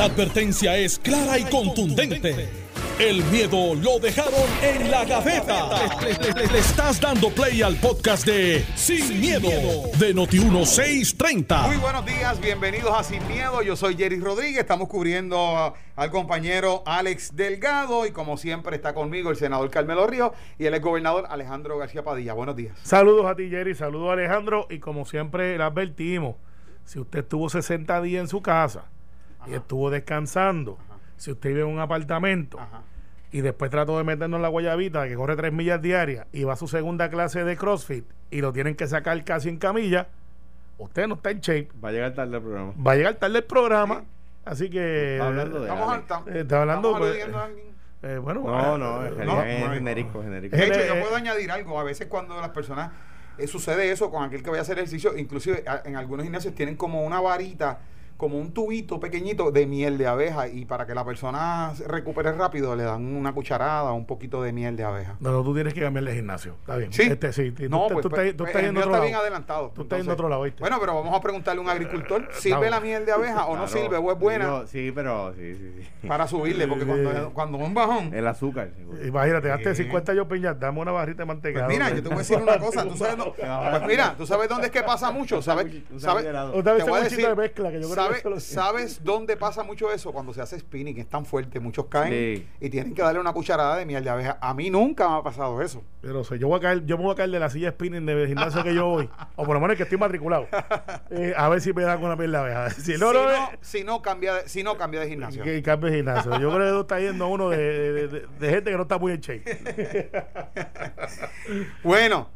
[0.00, 2.48] La advertencia es clara y contundente.
[2.98, 5.68] El miedo lo dejaron en la gaveta.
[6.00, 9.50] Le, le- le- le estás dando play al podcast de Sin, miedo,
[9.98, 11.66] de Noti1630.
[11.66, 13.60] Muy buenos días, bienvenidos a Sin Miedo.
[13.60, 14.60] Yo soy Jerry Rodríguez.
[14.60, 20.30] Estamos cubriendo al compañero Alex Delgado y como siempre está conmigo el senador Carmelo Ríos
[20.58, 22.32] y el exgobernador Alejandro García Padilla.
[22.32, 22.74] Buenos días.
[22.84, 23.74] Saludos a ti, Jerry.
[23.74, 24.66] Saludos a Alejandro.
[24.70, 26.36] Y como siempre le advertimos,
[26.86, 28.84] si usted estuvo 60 días en su casa
[29.46, 30.78] y estuvo descansando,
[31.16, 32.82] si usted vive en un apartamento Ajá.
[33.32, 36.54] y después trató de meternos en la guayabita que corre 3 millas diarias y va
[36.54, 40.08] a su segunda clase de CrossFit y lo tienen que sacar casi en camilla,
[40.78, 41.68] usted no está en shape.
[41.84, 42.72] Va a llegar tarde el programa.
[42.86, 44.04] Va a llegar tarde el programa.
[44.44, 45.14] Así que.
[45.14, 47.66] Está hablando de Estamos, tam- Eh, está hablando, estamos pues, a alguien.
[48.02, 49.42] eh, bueno, No, ah, no, eh, es no.
[49.74, 50.56] genérico, genérico.
[50.56, 51.78] De Eh, hecho, eh, yo puedo añadir algo.
[51.78, 52.90] A veces cuando las personas
[53.36, 56.54] eh, sucede eso con aquel que vaya a hacer ejercicio, inclusive a- en algunos gimnasios
[56.54, 57.80] tienen como una varita,
[58.20, 62.32] como un tubito pequeñito de miel de abeja y para que la persona se recupere
[62.32, 65.16] rápido le dan una cucharada, un poquito de miel de abeja.
[65.20, 66.56] No, no, tú tienes que cambiar de gimnasio.
[66.60, 66.92] Está bien.
[66.92, 67.02] Sí.
[67.04, 67.50] Este, sí.
[67.52, 69.04] Tú, No, tú- pues, tú pues, estás, tú pues, estás el yendo mío está lado.
[69.04, 69.72] bien adelantado.
[69.74, 70.60] Tú estás yendo a otro lado, ¿viste?
[70.60, 72.70] Bueno, pero vamos a preguntarle a un agricultor, ¿sirve Vamos.
[72.72, 73.80] la miel de abeja o no Claro.
[73.82, 76.06] sirve o es buena Digo, sí, pero sí, sí, sí.
[76.06, 76.68] para subirle?
[76.68, 78.12] Porque cuando, cuando un bajón...
[78.12, 79.02] El azúcar, seguro.
[79.02, 79.84] Imagínate, hazte Sí.
[79.84, 81.64] 50 yo piñas, dame una barrita de manteca.
[81.64, 83.32] Pues mira, yo te voy a decir una cosa, ¿tú sabes, dó-
[83.70, 85.72] pues mira, tú sabes dónde es que pasa mucho, ¿sabes?
[85.96, 86.24] ¿sabes?
[86.26, 89.62] Te voy a decir, de mezcla que yo creo ¿sabe- eso lo- ¿Sabes dónde pasa
[89.62, 90.12] mucho eso?
[90.12, 92.46] Cuando se hace spinning, es tan fuerte, muchos caen Sí.
[92.60, 94.38] y tienen que darle una cucharada de miel de abeja.
[94.40, 95.82] A mí nunca me ha pasado eso.
[96.02, 98.26] Pero yo voy a caer, yo me voy a caer de la silla spinning de
[98.26, 100.46] gimnasio que yo voy, o por lo menos que estoy matriculado.
[101.12, 102.70] Eh, a ver si me dan una piel de abeja.
[102.70, 105.42] Si no, si, no, no, eh, si no cambia de, si no cambia de gimnasio.
[105.42, 106.30] que cambie de gimnasio.
[106.38, 107.56] Yo creo que tú estás yendo a uno de,
[107.92, 110.10] de- de- de gente que no está muy en shape.
[111.82, 112.28] Bueno,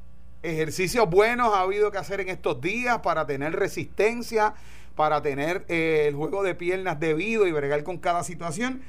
[0.42, 4.54] ejercicios buenos ha habido que hacer en estos días para tener resistencia,
[4.94, 8.82] para tener eh, el juego de piernas debido y bregar con cada situación.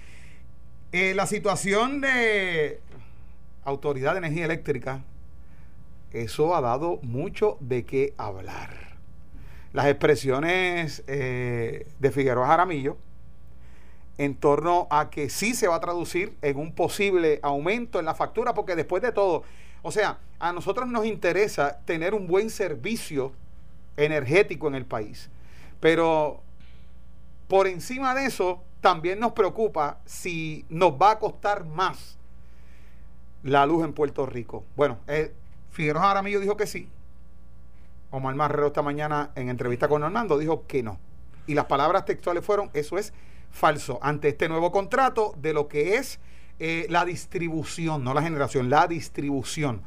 [0.92, 2.80] Eh, la situación de
[3.64, 5.04] Autoridad de Energía Eléctrica,
[6.14, 8.96] eso ha dado mucho de qué hablar.
[9.74, 12.98] Las expresiones eh, de Figueroa Jaramillo
[14.18, 18.16] en torno a que sí se va a traducir en un posible aumento en la
[18.16, 19.44] factura, porque después de todo,
[19.82, 23.34] o sea, a nosotros nos interesa tener un buen servicio
[23.98, 25.30] energético en el país,
[25.86, 26.42] pero
[27.48, 32.18] por encima de eso, también nos preocupa si nos va a costar más
[33.44, 34.66] la luz en Puerto Rico.
[34.76, 35.32] Bueno, eh,
[35.70, 36.90] Figueroa Jaramillo dijo que sí.
[38.10, 40.98] Omar Marrero esta mañana en entrevista con Hernando dijo que no.
[41.46, 43.14] Y las palabras textuales fueron, eso es
[43.52, 46.20] falso, ante este nuevo contrato de lo que es
[46.58, 49.84] eh, la distribución, no la generación, la distribución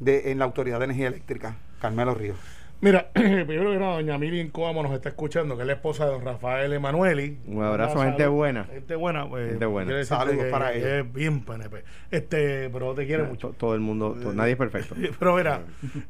[0.00, 1.58] de, en la Autoridad de Energía Eléctrica.
[1.82, 2.38] Carmelo Ríos.
[2.84, 6.12] Mira, primero que nada, doña Miriam Coamo nos está escuchando, que es la esposa de
[6.12, 7.38] don Rafael Emanueli.
[7.46, 8.64] Un abrazo, gente buena.
[8.64, 10.04] Gente buena, pues, Gente buena.
[10.04, 10.98] Saludos para ella.
[10.98, 11.82] Es bien PNP.
[12.10, 13.48] Este, pero te quiere mucho.
[13.48, 14.94] To- Todo el mundo, nadie es perfecto.
[15.18, 15.62] Pero mira,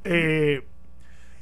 [0.03, 0.65] eh,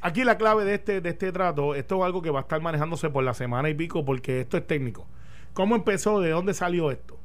[0.03, 2.61] aquí la clave de este, de este trato, esto es algo que va a estar
[2.61, 5.09] manejándose por la semana y pico, porque esto es técnico.
[5.55, 6.21] ¿Cómo empezó?
[6.21, 7.19] ¿De dónde salió esto?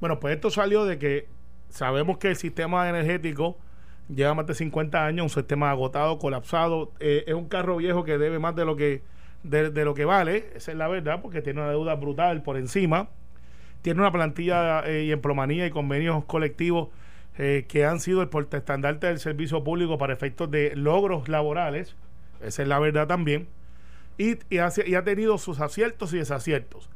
[0.00, 1.28] Bueno, pues esto salió de que
[1.68, 3.58] sabemos que el sistema energético
[4.14, 6.92] lleva más de 50 años, un sistema agotado, colapsado.
[7.00, 9.02] eh, es un carro viejo que debe más de lo que,
[9.42, 13.08] de, lo que vale, esa es la verdad, porque tiene una deuda brutal por encima.
[13.82, 16.88] Tiene una plantilla eh, y emplomanía y convenios colectivos
[17.38, 21.96] eh, que han sido el portaestandarte del servicio público para efectos de logros laborales,
[22.42, 23.48] esa es la verdad también,
[24.18, 26.90] y, y, hace- y ha tenido sus aciertos y desaciertos.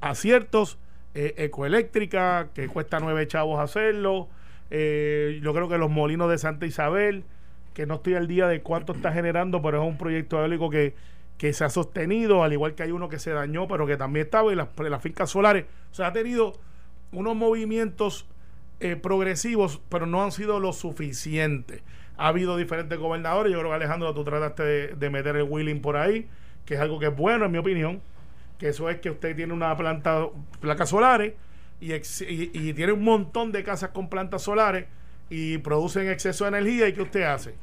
[0.00, 0.78] Aciertos,
[1.14, 4.28] ecoeléctrica, que cuesta nueve chavos hacerlo,
[4.70, 7.24] eh, yo creo que los molinos de Santa Isabel,
[7.74, 10.94] que no estoy al día de cuánto está generando, pero es un proyecto eólico que,
[11.38, 14.26] que se ha sostenido, al igual que hay uno que se dañó, pero que también
[14.26, 16.54] estaba, y las, las fincas solares, o sea, ha tenido
[17.12, 18.26] unos movimientos
[18.80, 21.82] eh, progresivos, pero no han sido lo suficiente.
[22.18, 25.80] Ha habido diferentes gobernadores, yo creo que Alejandro, tú trataste de, de meter el wheeling
[25.80, 26.28] por ahí,
[26.64, 28.00] que es algo que es bueno en mi opinión,
[28.58, 30.26] que eso es que usted tiene una planta,
[30.60, 31.34] placas solares,
[31.80, 34.86] y, y, y tiene un montón de casas con plantas solares
[35.30, 37.54] y producen exceso de energía, ¿y qué usted hace?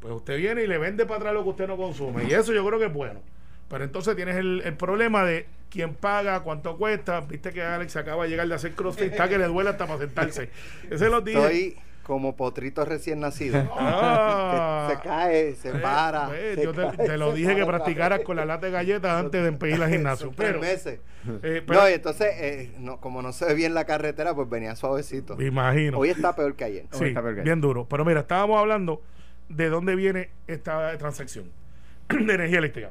[0.00, 2.52] Pues usted viene y le vende para atrás lo que usted no consume, y eso
[2.52, 3.20] yo creo que es bueno.
[3.68, 7.20] Pero entonces tienes el, el problema de quién paga, cuánto cuesta.
[7.20, 9.98] Viste que Alex acaba de llegar de hacer crossfit, está que le duele hasta para
[9.98, 10.50] sentarse.
[10.90, 11.38] Ese lo dije.
[11.38, 13.62] Estoy como potrito recién nacido.
[13.78, 14.86] Ah.
[14.90, 16.26] se, se cae, se Eh, para.
[16.28, 19.12] pues, se yo te, cae, te lo dije que practicaras con la lata de galletas
[19.24, 20.32] antes de empedir al gimnasio.
[20.36, 21.00] Pero, meses.
[21.42, 24.48] eh, pero- no, y entonces, eh, no, como no se ve bien la carretera, pues
[24.48, 25.36] venía suavecito.
[25.36, 25.98] me imagino.
[25.98, 26.86] Hoy está peor que ayer.
[26.92, 27.86] Sí, está peor que bien duro.
[27.88, 29.02] Pero mira, estábamos hablando
[29.48, 31.50] de dónde viene esta transacción
[32.08, 32.90] de energía eléctrica.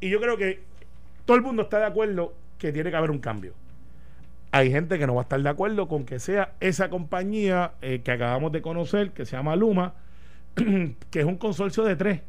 [0.00, 0.60] Y yo creo que
[1.24, 3.54] todo el mundo está de acuerdo que tiene que haber un cambio.
[4.52, 8.00] Hay gente que no va a estar de acuerdo con que sea esa compañía eh,
[8.02, 9.94] que acabamos de conocer, que se llama Luma,
[11.10, 12.20] que es un consorcio de tres,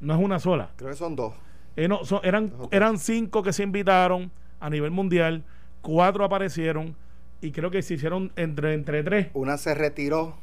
[0.00, 0.70] no es una sola.
[0.76, 1.34] Creo que son dos.
[1.76, 4.30] Eh, no, son- eran, eran cinco que se invitaron
[4.60, 5.42] a nivel mundial,
[5.82, 6.94] cuatro aparecieron
[7.40, 9.28] y creo que se hicieron entre, entre tres.
[9.34, 10.36] Una se retiró.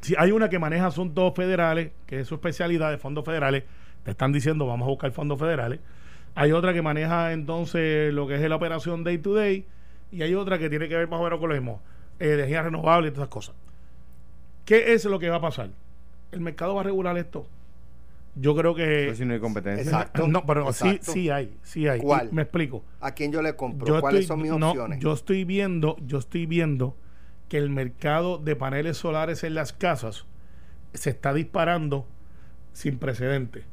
[0.00, 3.64] Si hay una que maneja asuntos federales, que es su especialidad de fondos federales,
[4.02, 5.80] te están diciendo vamos a buscar fondos federales.
[6.34, 9.66] Hay otra que maneja entonces lo que es la operación day to day
[10.10, 11.80] y hay otra que tiene que ver más o menos con lo mismo,
[12.18, 13.54] eh, energía renovable y todas esas cosas.
[14.64, 15.70] ¿Qué es lo que va a pasar?
[16.32, 17.46] ¿El mercado va a regular esto?
[18.36, 19.14] Yo creo que...
[19.14, 19.82] Si no hay competencia.
[19.84, 20.26] Exacto.
[20.28, 21.12] No, pero sí, Exacto.
[21.12, 22.00] sí hay, sí hay.
[22.00, 22.30] ¿Cuál?
[22.32, 22.82] Me explico.
[23.00, 23.86] ¿A quién yo le compro?
[23.86, 24.98] Yo ¿Cuáles estoy- son mis no, opciones?
[25.00, 26.96] yo estoy viendo, yo estoy viendo
[27.48, 30.24] que el mercado de paneles solares en las casas
[30.94, 32.06] se está disparando
[32.72, 33.64] sin precedentes.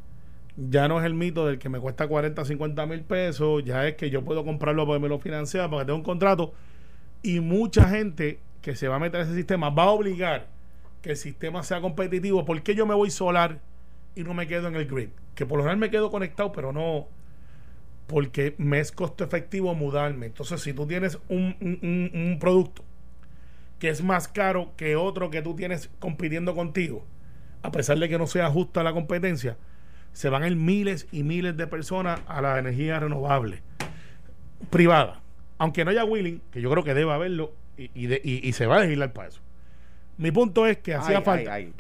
[0.58, 3.96] Ya no es el mito del que me cuesta 40, 50 mil pesos, ya es
[3.96, 6.54] que yo puedo comprarlo porque me lo financia, porque tengo un contrato.
[7.24, 10.48] Y mucha gente que se va a meter a ese sistema va a obligar
[11.02, 12.46] que el sistema sea competitivo.
[12.46, 13.60] ¿Por qué yo me voy solar
[14.16, 15.10] y no me quedo en el grid?
[15.36, 17.08] Que por lo general me quedo conectado, pero no,
[18.08, 20.28] porque me es costo efectivo mudarme.
[20.28, 22.84] Entonces, si tú tienes un, un- un- un producto
[23.80, 27.04] que es más caro que otro que tú tienes compitiendo contigo,
[27.64, 29.58] a pesar de que no sea justa la competencia,
[30.14, 33.62] se van a ir miles y miles de personas a la energía renovable
[34.70, 35.22] privada.
[35.58, 38.54] Aunque no haya willing, que yo creo que debe haberlo, y, y de- y- y
[38.54, 39.42] se va a legislar para eso.
[40.18, 41.54] Mi punto es que hacía falta.
[41.54, 41.74] ay,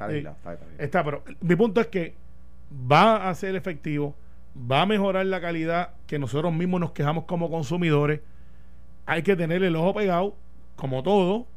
[0.45, 2.15] ay, está pero mi punto es que
[2.91, 4.15] va a ser efectivo,
[4.69, 8.21] va a mejorar la calidad que nosotros mismos nos quejamos como consumidores.
[9.05, 10.35] Hay que tener el ojo pegado,
[10.75, 11.47] como todo.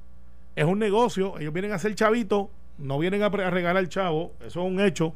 [0.56, 4.64] Es un negocio, ellos vienen a hacer chavito, no vienen a, a regalar chavo, eso
[4.64, 5.14] es un hecho.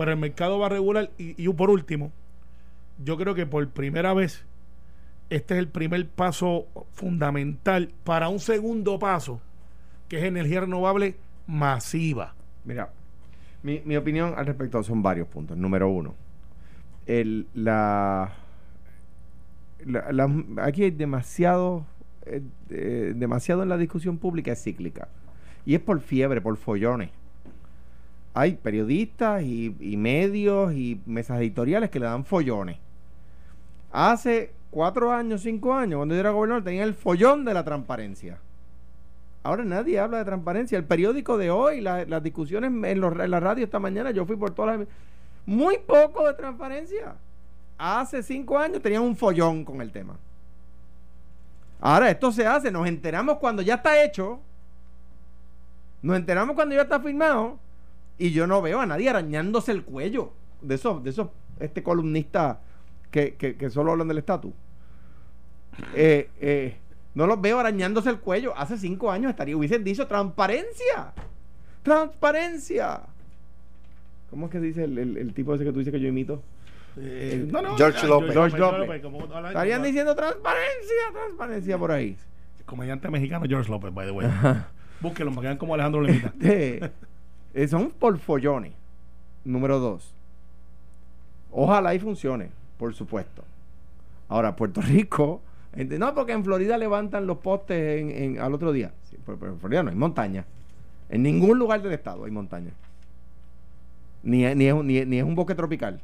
[0.00, 1.10] Pero el mercado va a regular.
[1.18, 2.10] Y, por último,
[3.04, 4.46] yo creo que por primera vez,
[5.28, 9.42] este es el primer paso fundamental para un segundo paso,
[10.08, 11.16] que es energía renovable
[11.46, 12.34] masiva.
[12.64, 12.90] Mira,
[13.62, 15.58] mi, opinión al respecto son varios puntos.
[15.58, 16.14] Número uno,
[17.04, 18.32] el, la-
[20.62, 21.84] aquí hay demasiado,
[22.24, 25.08] eh, eh, demasiado en la discusión pública es cíclica.
[25.66, 27.10] Y es por fiebre, por follones.
[28.32, 32.78] Hay periodistas y, medios y mesas editoriales que le dan follones.
[33.92, 38.38] Hace cuatro años, cinco años, cuando yo era gobernador, tenía el follón de la transparencia.
[39.42, 40.78] Ahora nadie habla de transparencia.
[40.78, 44.36] El periódico de hoy, la- las discusiones en, en la radio esta mañana, yo fui
[44.36, 44.88] por todas las...
[45.46, 47.16] Muy poco de transparencia.
[47.78, 50.16] Hace cinco años tenían un follón con el tema.
[51.80, 54.38] Ahora esto se hace, nos enteramos cuando ya está hecho.
[56.02, 57.58] Nos enteramos cuando ya está firmado.
[58.20, 60.32] Y yo no veo a nadie arañándose el cuello.
[60.60, 61.28] De esos, de esos
[61.58, 62.58] este columnistas
[63.10, 64.52] que, que, que solo hablan del estatus.
[65.94, 66.76] Eh, eh,
[67.14, 68.52] no los veo arañándose el cuello.
[68.56, 71.12] Hace cinco años estaría, hubiesen dicho transparencia.
[71.82, 73.00] Transparencia.
[74.28, 76.42] ¿Cómo es que dice el, el- el tipo ese que tú dices que yo imito?
[76.98, 78.32] Eh, no, no, George López.
[78.32, 79.02] George López.
[79.46, 82.16] Estarían diciendo transparencia, transparencia por ahí.
[82.66, 84.28] Comediante mexicano George López, by the way.
[85.00, 86.32] Búsquenlo para que vean como Alejandro le imita.
[87.54, 88.72] Eh, son por follones.
[89.44, 90.14] Número dos.
[91.50, 93.42] Ojalá y funcione, por supuesto.
[94.28, 95.40] Ahora, Puerto Rico.
[95.76, 98.92] No, porque en Florida levantan los postes en, en- al otro día.
[99.08, 100.44] Sí, pero, pero en Florida no hay montaña.
[101.08, 102.70] En ningún lugar del estado hay montaña.
[104.22, 106.00] Ni, es- ni, es, un- ni, es- ni es un bosque tropical.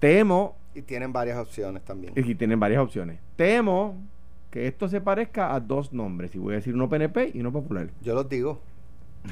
[0.00, 2.12] Temo, Y tienen varias opciones también.
[2.16, 3.18] y tienen varias opciones.
[3.36, 3.96] Temo
[4.50, 6.34] que esto se parezca a dos nombres.
[6.34, 7.88] Y voy a decir uno PNP y uno popular.
[8.02, 8.60] Yo los digo.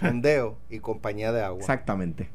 [0.08, 1.60] Ondeo y compañía de agua.
[1.60, 2.30] Exactamente.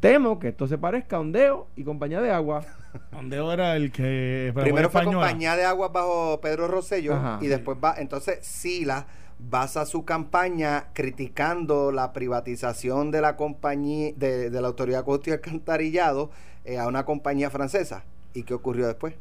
[0.00, 2.64] Temo que esto se parezca a Ondeo y compañía de agua.
[3.12, 4.52] Ondeo era el que.
[4.54, 5.26] Primero fue española.
[5.26, 7.38] compañía de agua bajo Pedro Rosselló Ajá.
[7.42, 9.06] y después va, entonces Sila
[9.38, 15.32] basa su campaña criticando la privatización de la compañía de, de la autoridad Costo y
[15.32, 16.30] Alcantarillado
[16.64, 18.04] eh, a una compañía francesa.
[18.34, 19.14] ¿Y qué ocurrió después?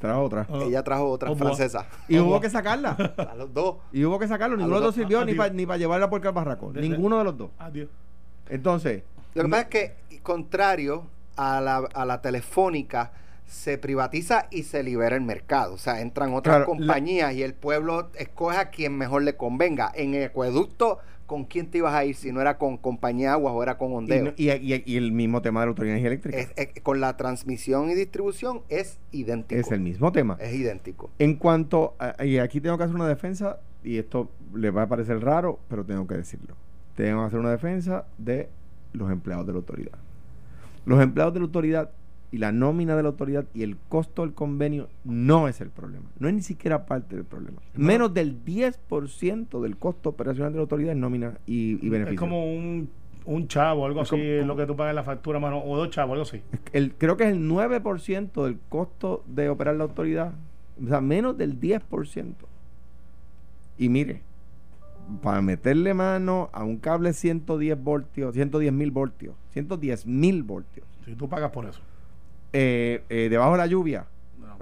[0.00, 0.46] Trajo otra.
[0.50, 0.62] Oh.
[0.62, 1.86] Ella trajo otra Oh, francesa.
[2.08, 2.40] Y Oh, hubo wow.
[2.40, 2.90] que sacarla.
[3.30, 3.76] A los dos.
[3.92, 4.56] Y hubo que sacarlo.
[4.56, 5.56] Ninguno de los dos sirvió ni para Dios.
[5.56, 6.72] ni pa llevarla por el barraco.
[6.74, 7.50] Ninguno de los dos.
[7.58, 7.88] Adiós.
[8.48, 9.02] Entonces,
[9.34, 11.04] Lo que no- pasa es que, contrario
[11.36, 13.12] a la, a la telefónica,
[13.46, 15.74] se privatiza y se libera el mercado.
[15.74, 19.92] O sea, entran otras Claro, compañías y el pueblo escoge a quien mejor le convenga.
[19.94, 23.54] En el acueducto, ¿con quién te ibas a ir si no era con compañía aguas
[23.56, 24.34] o era con ondeo?
[24.36, 26.38] y- y- y el mismo tema de la autoridad eléctrica.
[26.38, 29.60] Es- es- con la transmisión y distribución es idéntico.
[29.60, 30.36] Es el mismo tema.
[30.40, 31.10] Es idéntico.
[31.18, 34.88] En cuanto, a- y aquí tengo que hacer una defensa, y esto le va a
[34.88, 36.54] parecer raro, pero tengo que decirlo.
[36.96, 38.48] Tengo que hacer una defensa de
[38.92, 39.98] los empleados de la autoridad.
[40.86, 41.90] Los empleados de la autoridad
[42.34, 46.06] y la nómina de la autoridad y el costo del convenio no es el problema.
[46.18, 47.60] No es ni siquiera parte del problema.
[47.74, 52.14] Menos del 10% del costo operacional de la autoridad es nómina y, y beneficio.
[52.14, 52.88] Es como un,
[53.24, 55.76] un chavo, algo Es así, como- lo que tú pagas en la factura, mano, o
[55.76, 56.42] dos chavos, algo así.
[56.72, 60.32] El, creo que es el 9% del costo de operar la autoridad.
[60.84, 62.34] O sea, menos del 10%.
[63.78, 64.22] Y mire,
[65.22, 71.14] para meterle mano a un cable 110 voltios, 110 mil voltios, 110 mil voltios, Si
[71.14, 71.80] tú pagas por eso.
[72.54, 74.06] Eh, eh, debajo de la lluvia.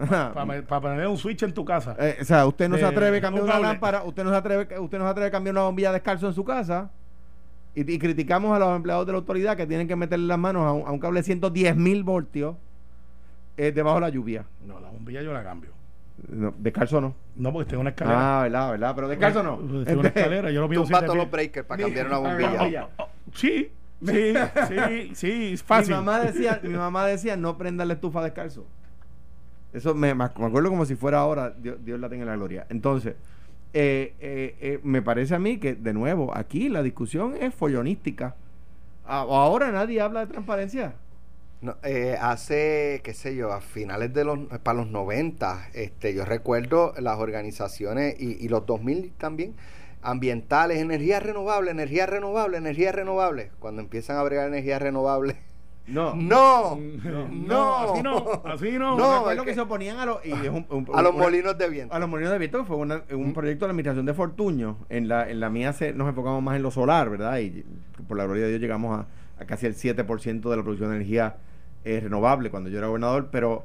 [0.08, 1.94] Para poner un switch en tu casa.
[1.99, 4.30] Eh, o sea, usted no se De- atreve a cambiar un una lámpara, usted no
[4.30, 6.90] se atreve, usted no se atreve a cambiar una bombilla descalzo en su casa.
[7.75, 10.64] Y, y criticamos a los empleados de la autoridad que tienen que meterle las manos
[10.66, 12.56] a un, a un cable de 110 mil voltios
[13.56, 14.44] eh, debajo de la lluvia.
[14.66, 15.70] No, la bombilla yo la cambio.
[16.28, 17.14] No, descalzo no.
[17.37, 18.40] No, porque tengo una escalera.
[18.40, 18.94] Ah, verdad, verdad.
[18.94, 19.56] Pero descalzo no.
[19.84, 22.50] Tengo una escalera, yo lo pido Tumba todos los breakers para cambiar una bombilla.
[22.58, 22.88] bombilla.
[23.34, 23.70] Sí,
[24.04, 24.35] sí,
[24.68, 25.94] sí, sí, es fácil.
[25.94, 28.66] Mi mamá decía, mi mamá decía no prenda la estufa descalzo.
[29.73, 32.66] Eso me, me acuerdo como si fuera ahora, Dios, Dios la tenga en la gloria.
[32.68, 33.14] Entonces,
[33.73, 38.35] eh, eh, eh, me parece a mí que, de nuevo, aquí la discusión es follonística.
[39.06, 40.94] A- ahora nadie habla de transparencia.
[41.62, 46.25] No, eh, hace, qué sé yo, a finales de los, para los 90, este, yo
[46.25, 49.54] recuerdo las organizaciones y, y los 2000 también,
[50.02, 53.50] ambientales, energía renovable, energía renovable, energía renovable.
[53.59, 55.37] Cuando empiezan a bregar energía renovable,
[55.87, 56.14] No.
[56.16, 58.97] no, No, no, así no, así no.
[58.97, 61.23] No, es que, que- se oponían a los, y es un- un- a los una-
[61.25, 61.94] molinos de viento.
[61.94, 64.76] A los molinos de viento, que fue una- un proyecto de la administración de Fortuño.
[64.88, 67.38] En la, en la mía se, nos enfocamos más en lo solar, ¿verdad?
[67.38, 67.64] Y
[68.06, 69.06] por la gloria de Dios llegamos a,
[69.42, 71.37] a casi el 7% de la producción de energía
[71.85, 73.64] eh, renovable cuando yo era gobernador, pero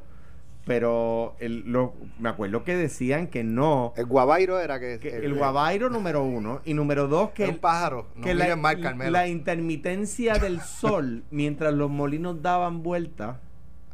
[0.68, 5.34] pero el, lo, me acuerdo que decían que no, El guabairo era que, que el
[5.34, 8.08] guabairo número uno y número dos que, un pájaro.
[8.16, 8.48] No que la,
[8.82, 9.12] Carmelo.
[9.12, 13.40] la intermitencia del sol mientras los molinos daban vuelta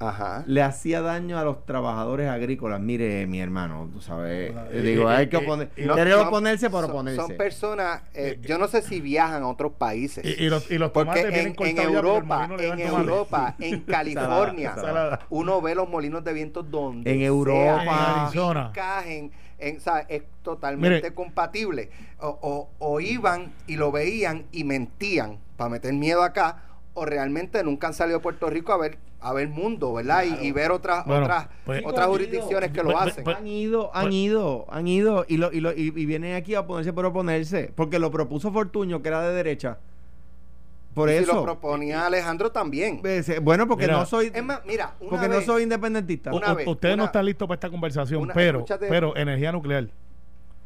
[0.09, 0.43] Ajá.
[0.47, 2.79] le hacía daño a los trabajadores agrícolas.
[2.81, 4.51] Mire, mi hermano, tú sabes.
[4.71, 5.69] Eh, y- digo, y- hay que oponer.
[5.77, 7.21] y No, Quiere son- oponerse por son- oponerse.
[7.21, 10.23] Son personas, eh, yo no sé si viajan a otros países.
[10.25, 12.79] Y, y los, y los Porque tomates vienen en, en Europa, en.
[12.79, 15.19] Europa, en California, Salada.
[15.29, 17.81] uno ve los molinos de viento donde En sea, Europa.
[17.83, 18.65] En Arizona.
[18.67, 20.05] fincas, en, en, ¿sabes?
[20.09, 21.13] es totalmente Mire.
[21.13, 21.89] compatible.
[22.19, 26.63] O, o- o iban y lo veían y mentían para meter miedo acá,
[26.95, 30.25] o realmente nunca han salido a Puerto Rico a ver a ver mundo, ¿verdad?
[30.25, 33.23] Y, y ver otras Bueno, otras pues- otras jurisdicciones que lo Pues- hacen.
[33.23, 36.35] pues- han ido, han Pues- ido, han ido y, lo, y, lo, y, y vienen
[36.35, 37.71] aquí a oponerse por oponerse.
[37.73, 39.77] Porque lo propuso Fortuño, que era de derecha.
[40.93, 41.35] Por Y si eso.
[41.35, 43.01] lo proponía Alejandro también.
[43.03, 43.97] Eh, bueno, porque Mira.
[43.99, 44.29] no soy.
[44.33, 46.31] Es más, mira, una porque no vez- soy independentista.
[46.33, 48.87] Una vez, Ustedes no una- están listos para esta conversación, una- pero, escúchate.
[48.89, 49.87] pero energía nuclear.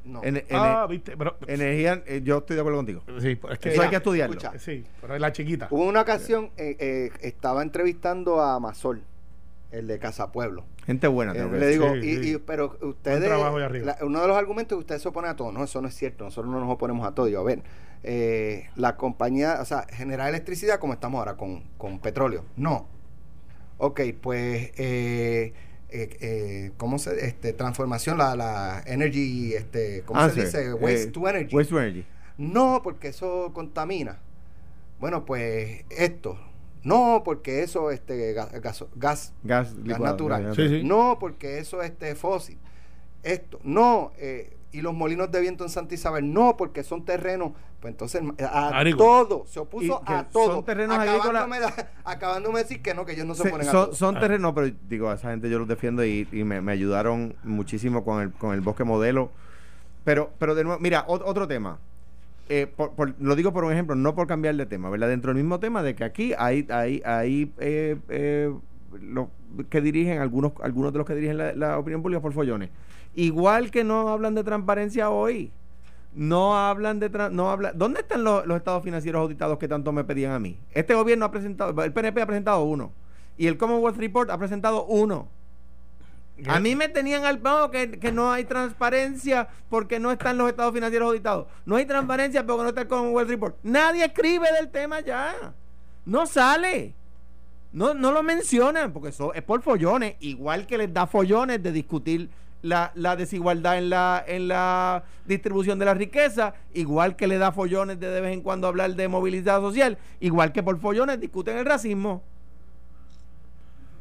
[0.08, 0.24] No.
[0.24, 3.04] En- en- ah, viste, pero energía, eh, yo estoy de acuerdo contigo.
[3.20, 4.38] sí, es que Eso hay que estudiarlo.
[4.38, 4.58] escucha.
[4.60, 5.68] sí, pero es la chiquita.
[5.70, 9.04] Hubo una ocasión, eh, eh, estaba entrevistando a Masol,
[9.72, 10.64] el de Casa Pueblo.
[10.86, 12.34] Gente buena, Eh, tengo que le digo, Sí, y, sí.
[12.34, 13.30] y- pero ustedes,
[13.86, 15.94] la- uno de los argumentos que ustedes se oponen a todo, no, eso no es
[15.96, 17.28] cierto, nosotros no nos oponemos a todo.
[17.28, 17.62] Yo, a ver,
[18.04, 22.46] eh, la compañía, o sea, generar electricidad como estamos ahora con, con petróleo.
[22.56, 22.88] No.
[23.80, 25.54] Ok, pues, eh,
[25.90, 30.42] eh, eh, ¿cómo se, este, transformación, la, la energy, este, ¿cómo Ah, se sí.
[30.42, 30.74] dice?
[30.74, 31.56] Waste Eh, to energy.
[31.56, 32.06] Waste to energy.
[32.38, 34.20] No, porque eso contamina.
[35.00, 36.38] Bueno, pues esto.
[36.84, 40.44] No, porque eso este gas, gas, gas, Gas, natural.
[40.44, 40.84] gas Sí, sí.
[40.84, 42.58] No, porque eso este fósil.
[43.24, 43.60] Esto.
[43.64, 46.32] No, eh, y los molinos de viento en Santa Isabel.
[46.34, 47.52] No, porque son terrenos.
[47.80, 50.56] Pues entonces a todo, se opuso Y que a todo.
[50.56, 51.68] son terrenos acabándome, de-
[52.06, 53.96] acabándome de decir que no, que ellos no se, Se- oponen a son, todo.
[53.96, 54.20] son Ah.
[54.20, 58.04] terrenos, pero digo, a esa gente yo los defiendo y, y me, me ayudaron muchísimo
[58.04, 59.32] con el, con el bosque modelo.
[60.04, 61.78] Pero, pero de nuevo, mira, ot- otro tema.
[62.50, 65.10] Eh, por- por- lo digo por un ejemplo, no por cambiar de tema, ¿verdad?
[65.10, 68.54] Dentro del mismo tema de que aquí hay, hay, hay eh, eh,
[69.02, 69.28] los
[69.70, 72.70] que dirigen, algunos, algunos de los que dirigen la, opinión pública por follones.
[73.16, 75.52] Igual que no hablan de transparencia hoy.
[76.14, 77.10] No hablan de...
[77.32, 80.58] no habla, ¿Dónde están los, los estados financieros auditados que tanto me pedían a mí?
[80.72, 82.92] Este gobierno ha presentado, el PNP ha presentado uno.
[83.38, 85.28] Y el Commonwealth Report ha presentado uno.
[86.46, 90.50] A mí me tenían al no, que, que no hay transparencia porque no están los
[90.50, 91.48] estados financieros auditados.
[91.66, 93.56] No hay transparencia porque no está el Commonwealth Report.
[93.64, 95.54] Nadie escribe del tema ya.
[96.06, 96.94] No sale.
[97.72, 100.16] No, no lo mencionan porque eso es por follones.
[100.20, 102.30] Igual que les da follones de discutir
[102.62, 106.54] la, la desigualdad en la, en la distribución de la riqueza.
[106.74, 109.98] Igual que le da follones de de vez en cuando hablar de movilidad social.
[110.20, 112.24] Igual que por follones discuten el racismo.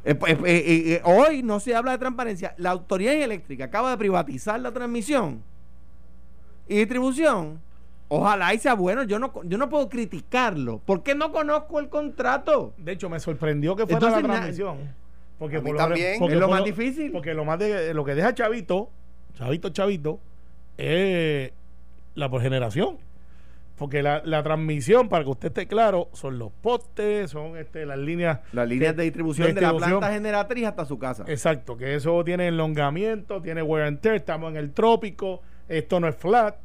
[0.03, 2.55] Eh, pues, eh, eh, hoy no se habla de transparencia.
[2.57, 5.43] La autoridad eléctrica acaba de privatizar la transmisión
[6.67, 7.59] y distribución.
[8.09, 9.03] Ojalá y sea bueno.
[9.03, 12.73] Yo no, yo no puedo criticarlo porque no conozco el contrato.
[12.77, 14.77] De hecho, me sorprendió que fuera Entonces, la transmisión.
[15.37, 16.19] Porque A mí por también.
[16.19, 17.11] porque Es lo por más difícil.
[17.11, 18.89] Porque lo más de, lo que deja Chavito,
[19.35, 20.19] Chavito, Chavito,
[20.77, 21.51] es
[22.15, 22.97] la por generación.
[23.77, 27.99] Porque la, la transmisión, para que usted esté claro, son los postes, son este, las
[27.99, 28.39] líneas.
[28.51, 29.99] Las líneas de distribución, de la distribución.
[29.99, 31.25] planta generatriz hasta su casa.
[31.27, 36.07] Exacto, que eso tiene elongamiento, tiene wear and tear, estamos en el trópico, esto no
[36.07, 36.55] es flat,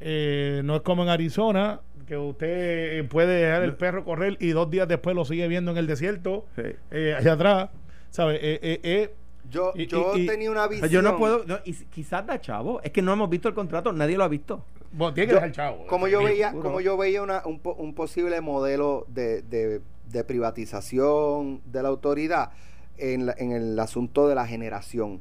[0.00, 4.48] eh, no es como en Arizona, que usted eh, puede dejar el perro correr y
[4.50, 6.62] dos días después lo sigue viendo en el desierto, Sí.
[6.90, 7.70] eh, allá atrás,
[8.10, 8.40] ¿sabes?
[8.42, 9.14] Eh, eh, eh,
[9.48, 10.88] Yo, Y- yo y- tenía una visión.
[10.90, 13.92] yo no puedo, no, y quizás da chavo, es que no hemos visto el contrato,
[13.92, 14.64] nadie lo ha visto.
[14.92, 15.86] bueno, tiene que Yo- dejar chavo.
[15.86, 20.24] como yo veía como yo veía una- un, po- un posible modelo de, de- de
[20.24, 22.50] privatización de la autoridad
[22.98, 25.20] en, la- en el asunto de la generación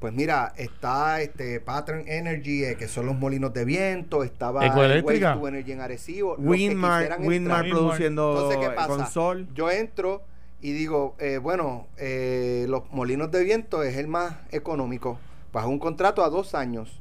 [0.00, 5.28] pues mira está este Pattern Energy eh, que son los molinos de viento estaba Ecoeléctrica.
[5.36, 7.68] Waste to Energy en Arecibo Windmark entrar.
[7.68, 9.46] produciendo entonces qué pasa con sol.
[9.54, 10.22] yo entro
[10.62, 15.18] y digo eh, bueno eh, los molinos de viento es el más económico
[15.52, 16.96] bajo un contrato a dos años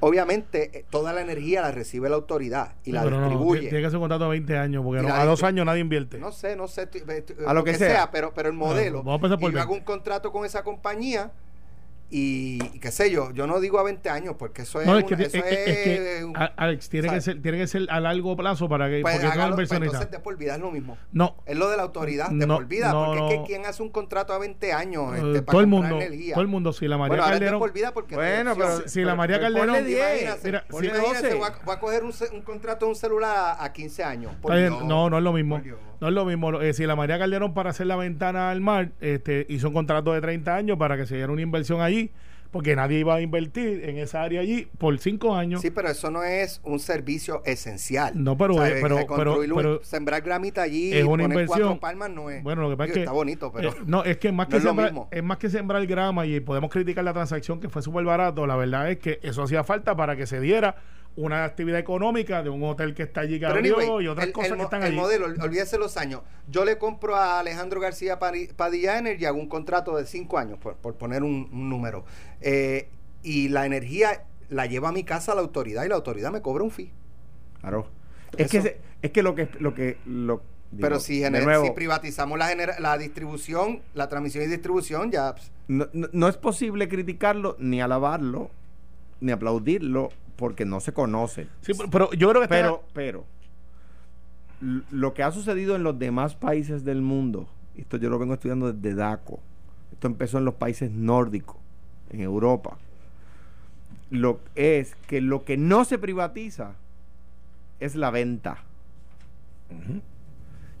[0.00, 3.60] Obviamente, eh, toda la energía la recibe la autoridad y la pero no, distribuye.
[3.70, 6.18] tiene que ser un contrato de 20 años, porque no- a dos años nadie invierte.
[6.18, 6.86] No sé, no sé,
[7.46, 8.10] A lo que sea.
[8.10, 9.02] pero, pero el modelo.
[9.02, 9.72] vamos a por y yo hago 20.
[9.72, 11.30] un contrato con esa compañía
[12.08, 14.96] y, y qué sé yo, yo no digo a 20 años porque eso es, No,
[14.96, 15.78] es que, una- eso es- es
[16.18, 19.00] que, un- Alex, tiene que, ser, tiene que ser a largo plazo para que.
[19.02, 20.96] pues, porque hágalo, pues, entonces de por vida es lo mismo.
[21.12, 23.44] no, Es lo de la autoridad, de No, por vida, no, porque es que no.
[23.44, 26.34] ¿quién hace un contrato a 20 años eh, este, para todo el mundo, energía?
[26.34, 27.60] todo el mundo, si la María bueno, ahora es de Calderón.
[27.60, 30.88] por vida porque Bueno, pero Si la María pero Calderón- ponle 10, Imagínate, Mira, ponle
[30.88, 31.34] imagínate, 12.
[31.34, 34.32] voy a, voy a coger un, contrato de un celular a, a 15 años.
[34.40, 34.84] por Dios.
[34.84, 35.60] no, no es lo mismo.
[36.00, 36.60] No es lo mismo.
[36.60, 40.12] Eh, si la María Calderón para hacer la ventana al mar este, hizo un contrato
[40.12, 42.10] de 30 años para que se diera una inversión allí,
[42.52, 45.60] porque nadie iba a invertir en esa área allí por 5 años.
[45.60, 48.12] Sí, pero eso no es un servicio esencial.
[48.22, 48.96] No, pero, O sea, eh, pero-
[49.40, 51.58] un- pero- sembrar gramita allí, es una poner inversión.
[51.60, 52.42] cuatro palmas no es.
[52.42, 53.00] Bueno, lo que pasa Digo, es que.
[53.00, 55.08] está bonito, pero eh, no, es que más no que es lo sembrar, mismo.
[55.10, 58.46] es más que sembrar grama y podemos criticar la transacción que fue súper barato.
[58.46, 60.76] La verdad es que eso hacía falta para que se diera
[61.16, 64.26] una actividad económica de un hotel que está allí que Pero abrió anyway, y otras
[64.26, 64.96] el, cosas el que están el allí.
[64.96, 66.20] modelo, ol- olvídese los años.
[66.48, 70.76] Yo le compro a Alejandro García Padilla Energy, hago un contrato de cinco años, por,
[70.76, 72.04] por poner un, un número.
[72.42, 72.88] Eh,
[73.22, 76.62] y la energía la lleva a mi casa la autoridad y la autoridad me cobra
[76.64, 76.92] un fee.
[77.60, 77.88] Claro.
[78.36, 80.42] Es que, se- es que lo que lo que lo
[80.78, 85.34] Pero si, nuevo, si privatizamos la, genera- la distribución, la transmisión y distribución, ya...
[85.34, 88.50] pues, no, no- no es posible criticarlo ni alabarlo
[89.20, 91.48] ni aplaudirlo porque no se conoce.
[91.62, 93.24] Sí, pero, yo creo que está- Pero, pero,
[94.90, 98.72] lo que ha sucedido en los demás países del mundo, esto yo lo vengo estudiando
[98.72, 99.40] desde DACO,
[99.92, 101.56] esto empezó en los países nórdicos,
[102.10, 102.78] en Europa,
[104.10, 106.72] lo es que lo que no se privatiza
[107.80, 108.58] es la venta.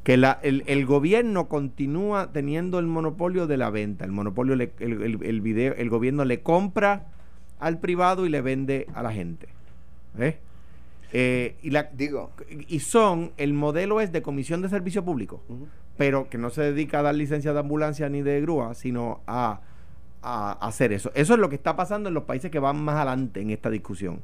[0.04, 4.04] Que la- el, el gobierno continúa teniendo el monopolio de la venta.
[4.04, 7.06] El monopolio, le- el, el- el video, el gobierno le compra
[7.58, 9.48] al privado y le vende a la gente.
[10.18, 10.38] ¿Eh?
[11.12, 12.32] Eh, y, la, digo...
[12.48, 15.40] y son, el modelo es de comisión de servicio público,
[15.96, 19.60] pero que no se dedica a dar licencia de ambulancia ni de grúa, sino a,
[20.22, 21.10] a hacer eso.
[21.14, 23.70] Eso es lo que está pasando en los países que van más adelante en esta
[23.70, 24.20] discusión.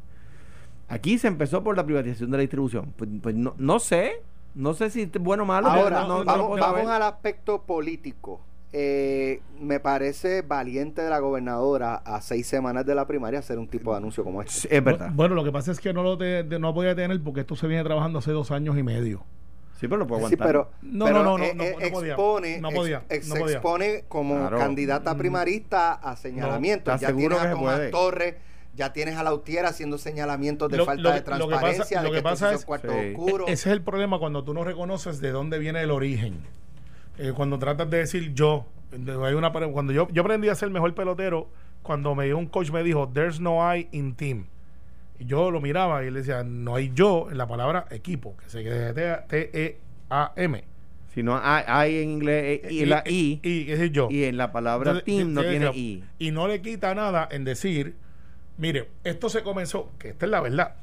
[0.88, 2.92] Aquí se empezó por la privatización de la distribución.
[2.97, 4.21] Pues, pues no, no sé,
[4.55, 5.68] no sé si es bueno o malo.
[5.68, 8.40] Ahora, no- no- vamos, vamos al aspecto político.
[8.74, 13.68] Eh, me parece valiente de la gobernadora a seis semanas de la primaria hacer un
[13.68, 14.52] tipo de anuncio como este.
[14.54, 15.11] Sí, Es verdad.
[15.12, 17.54] Bueno, lo que pasa es que no lo te- de- no podía tener porque esto
[17.54, 19.24] se viene trabajando hace dos años y medio.
[19.78, 20.46] Sí, pero lo puedo Sí, aguantar.
[20.46, 22.12] pero, No, pero, no, no, eh, no, eh, no podía.
[22.12, 23.56] expone, No podía, ex- ex- no se podía.
[23.56, 24.58] expone como Claro.
[24.58, 26.94] candidata primarista a señalamientos.
[26.94, 27.90] ¿estás ya seguro tienes que a Tomás?
[27.90, 28.35] Torres,
[28.74, 31.48] ya tienes a Lautiera haciendo señalamientos de Lo- falta lo de que- lo que pasa-
[31.61, 33.12] transparencia, lo de que que, esto pasa es- cuarto Sí.
[33.14, 33.48] oscuro.
[33.48, 36.38] E- Ese es el problema cuando tú no reconoces de dónde viene el origen.
[37.18, 40.94] Eh, cuando tratas de decir yo, hay una, cuando yo, yo aprendí a ser mejor
[40.94, 41.48] pelotero,
[41.83, 44.46] cuando me dio un coach me dijo, there's no I in team.
[45.18, 48.48] Y yo lo miraba y él decía, no hay yo en la palabra equipo, que
[48.48, 48.92] se quede
[49.29, 50.64] T-E-A-M.
[51.14, 54.09] Si no, hay, hay en inglés eh, y la I, Y, es decir, yo.
[54.11, 56.05] y en la palabra Entonces, team no tiene I.
[56.18, 57.96] Y no le quita nada en decir,
[58.57, 60.77] mire, esto se comenzó, que esta es la verdad,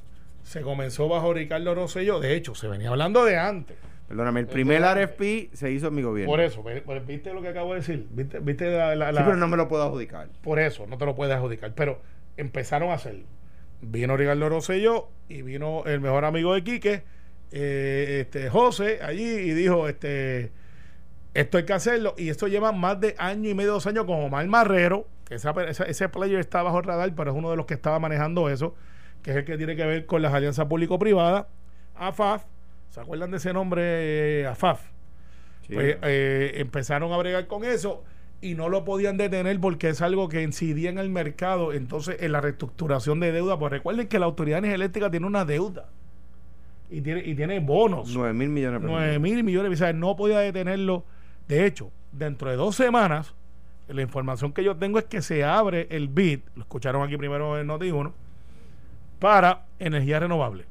[0.43, 3.77] se comenzó bajo Ricardo Rosselló, de hecho, se venía hablando de antes.
[4.09, 4.81] Perdóname, el primer.
[4.81, 6.31] RFP se hizo en mi gobierno.
[6.31, 6.63] Por eso,
[7.07, 8.07] ¿viste lo que acabo de decir?
[8.11, 10.27] ¿Viste, viste la, la- la- Sí, pero no me lo puedo adjudicar.
[10.41, 11.73] Por eso, no te lo puedes adjudicar.
[11.75, 12.01] Pero
[12.35, 13.25] empezaron a hacerlo.
[13.81, 17.03] Vino Ricardo Rosselló y vino el mejor amigo de Quique,
[17.51, 20.51] eh, este, José, allí y dijo, este,
[21.33, 22.15] esto hay que hacerlo.
[22.17, 25.51] Y esto lleva más de año y medio, dos años con Omar Marrero, que esa-
[25.67, 28.49] esa- ese player está bajo el radar, pero es uno de los que estaba manejando
[28.49, 28.75] eso,
[29.21, 31.45] que es el que tiene que ver con las alianzas público-privadas.
[31.95, 32.43] AFAF,
[32.89, 34.41] ¿se acuerdan de ese nombre?
[34.41, 34.81] eh, AFAF.
[35.67, 35.73] Sí.
[35.73, 38.03] Pues eh, empezaron a bregar con eso.
[38.41, 42.31] y no lo podían detener porque es algo que incidía en el mercado, entonces en
[42.31, 45.89] la reestructuración de deuda, pues recuerden que la Autoridad Eléctrica tiene una deuda
[46.89, 48.15] y tiene, y tiene bonos.
[48.15, 49.01] 9 mil millones de pesos.
[49.01, 51.03] 9 mil millones, o sea, no podía detenerlo.
[51.47, 53.35] De hecho, dentro de dos semanas,
[53.89, 57.59] la información que yo tengo es que se abre el bid, lo escucharon aquí primero
[57.59, 58.13] en Noti1,
[59.19, 60.65] para energía renovable.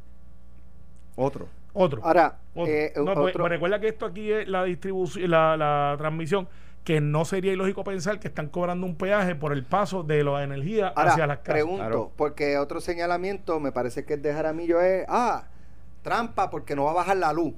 [1.16, 1.48] Otro.
[1.72, 2.00] Otro.
[2.04, 2.72] Ahora, Otro.
[2.72, 6.48] eh, No, pues, otro- pues recuerda que esto aquí es la distribución, la, la transmisión,
[6.85, 10.42] que no sería ilógico pensar que están cobrando un peaje por el paso de la
[10.42, 11.52] energía Ahora, hacia las casas.
[11.52, 12.12] pregunto, Claro.
[12.16, 15.44] porque otro señalamiento me parece que es de Jaramillo es, ah,
[16.02, 17.54] trampa porque no va a bajar la luz.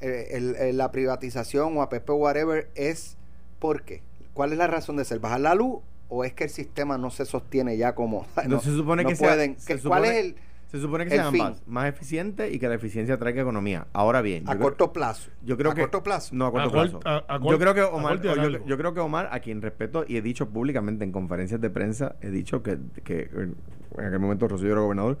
[0.00, 3.16] Eh, el- el- la privatización o APP whatever es
[3.58, 4.02] ¿por qué?
[4.34, 5.20] ¿Cuál es la razón de ser?
[5.20, 5.78] ¿Bajar la luz
[6.08, 9.16] o es que el sistema no se sostiene ya como No, se supone no que
[9.16, 9.58] sea- pueden?
[9.60, 10.36] se que- ¿Cuál supone- es el
[10.72, 11.42] Se supone que el sean fin.
[11.42, 13.86] más, más eficientes y que la eficiencia traiga economía.
[13.92, 15.30] Ahora bien, a creo- corto plazo?
[15.44, 16.34] yo creo a que corto plazo.
[16.34, 17.00] No, a corto A plazo.
[17.04, 18.20] a- a yo creo que Omar,
[18.66, 22.16] yo, creo que Omar, a quien respeto y he dicho públicamente en conferencias de prensa,
[22.22, 25.18] he dicho que, que en aquel momento Rosselló era gobernador,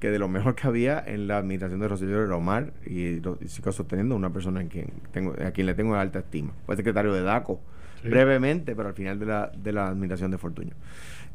[0.00, 3.38] que de lo mejor que había en la administración de Rosselló era Omar y, lo-
[3.40, 6.52] y sigo sosteniendo una persona en quien tengo, a quien le tengo alta estima.
[6.66, 7.58] Fue secretario de DACO
[8.02, 8.10] Sí.
[8.10, 10.74] brevemente, pero al final de la, de la administración de Fortuño.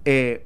[0.06, 0.46] Eh,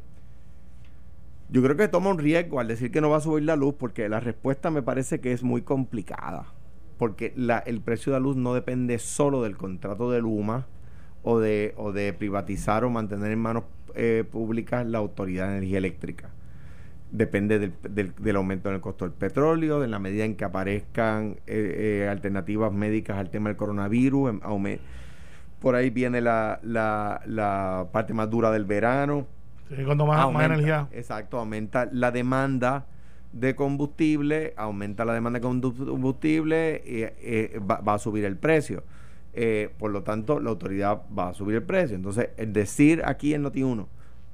[1.54, 3.76] yo creo que toma un riesgo al decir que no va a subir la luz
[3.78, 6.48] porque la respuesta me parece que es muy complicada.
[6.98, 7.36] Porque
[7.68, 10.66] el precio de la luz no depende solo del contrato de Luma
[11.22, 16.32] o de, privatizar o mantener en manos eh, públicas la autoridad de energía eléctrica.
[17.12, 22.02] Depende del, aumento en el costo del petróleo, de la medida en que aparezcan eh,
[22.06, 24.32] eh, alternativas médicas al tema del coronavirus.
[24.32, 24.80] em-
[25.60, 29.28] por ahí viene la parte más dura del verano.
[29.70, 30.88] Sí, cuando más, más Aumenta, energía.
[30.92, 32.86] Exacto, aumenta la demanda
[33.32, 38.84] de combustible, aumenta la demanda de combustible, y eh, va, va a subir el precio.
[39.34, 41.96] Eh, por lo tanto, la autoridad va a subir el precio.
[41.96, 43.88] Entonces, el decir aquí en Noti1,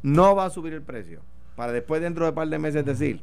[0.03, 1.21] no va a subir el precio,
[1.55, 3.21] para después dentro de un par de meses decir,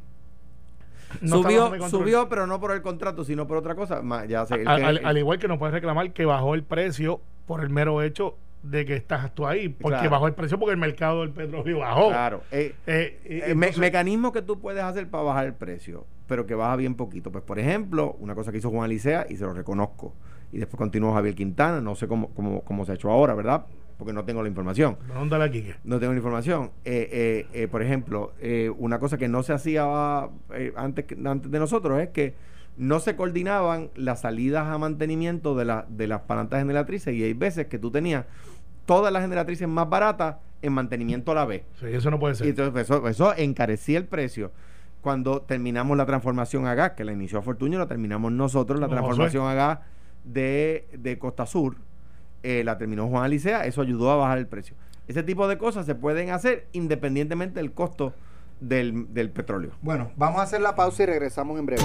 [1.21, 4.01] No subió, subió, pero no por el contrato, sino por otra cosa.
[4.01, 6.55] Ma- ya sé, el A- que- al, al igual que no puedes reclamar que bajó
[6.55, 10.09] el precio por el mero hecho de que estás tú ahí, porque Claro.
[10.09, 12.09] bajó el precio porque el mercado del petróleo bajó.
[12.09, 12.41] Claro.
[12.51, 16.45] eh, Eh, Eh, me- entonces- mecanismos que tú puedes hacer para bajar el precio, pero
[16.45, 17.31] que baja bien poquito.
[17.31, 20.13] Pues, por ejemplo, una cosa que hizo Juan Alicea y se lo reconozco.
[20.51, 23.65] Y después continuó Javier Quintana, no sé cómo, cómo, cómo se ha hecho ahora, ¿verdad?
[23.97, 24.95] Porque no tengo la información.
[25.07, 25.75] Pregúntale a Quique.
[25.83, 26.71] No tengo la información.
[26.85, 31.51] Eh, eh, eh, por ejemplo, eh, una cosa que no se hacía eh, antes, antes
[31.51, 32.35] de nosotros es que
[32.77, 37.33] no se coordinaban las salidas a mantenimiento de, la, de las plantas generatrices y hay
[37.33, 38.25] veces que tú tenías
[38.85, 41.63] todas las generatrices más baratas en mantenimiento a la vez.
[41.79, 42.47] Sí, eso no puede ser.
[42.47, 44.51] Y entonces eso, eso encarecía el precio.
[45.01, 49.47] Cuando terminamos la transformación a gas, que la inició Fortuño, la terminamos nosotros, la transformación
[49.47, 49.79] a gas
[50.23, 51.77] de, de Costa Sur,
[52.43, 54.75] eh, la terminó Juan Alicea, eso ayudó a bajar el precio.
[55.07, 58.13] Ese tipo de cosas se pueden hacer independientemente del costo
[58.59, 59.71] del, del petróleo.
[59.81, 61.83] Bueno, vamos a hacer la pausa y regresamos en breve.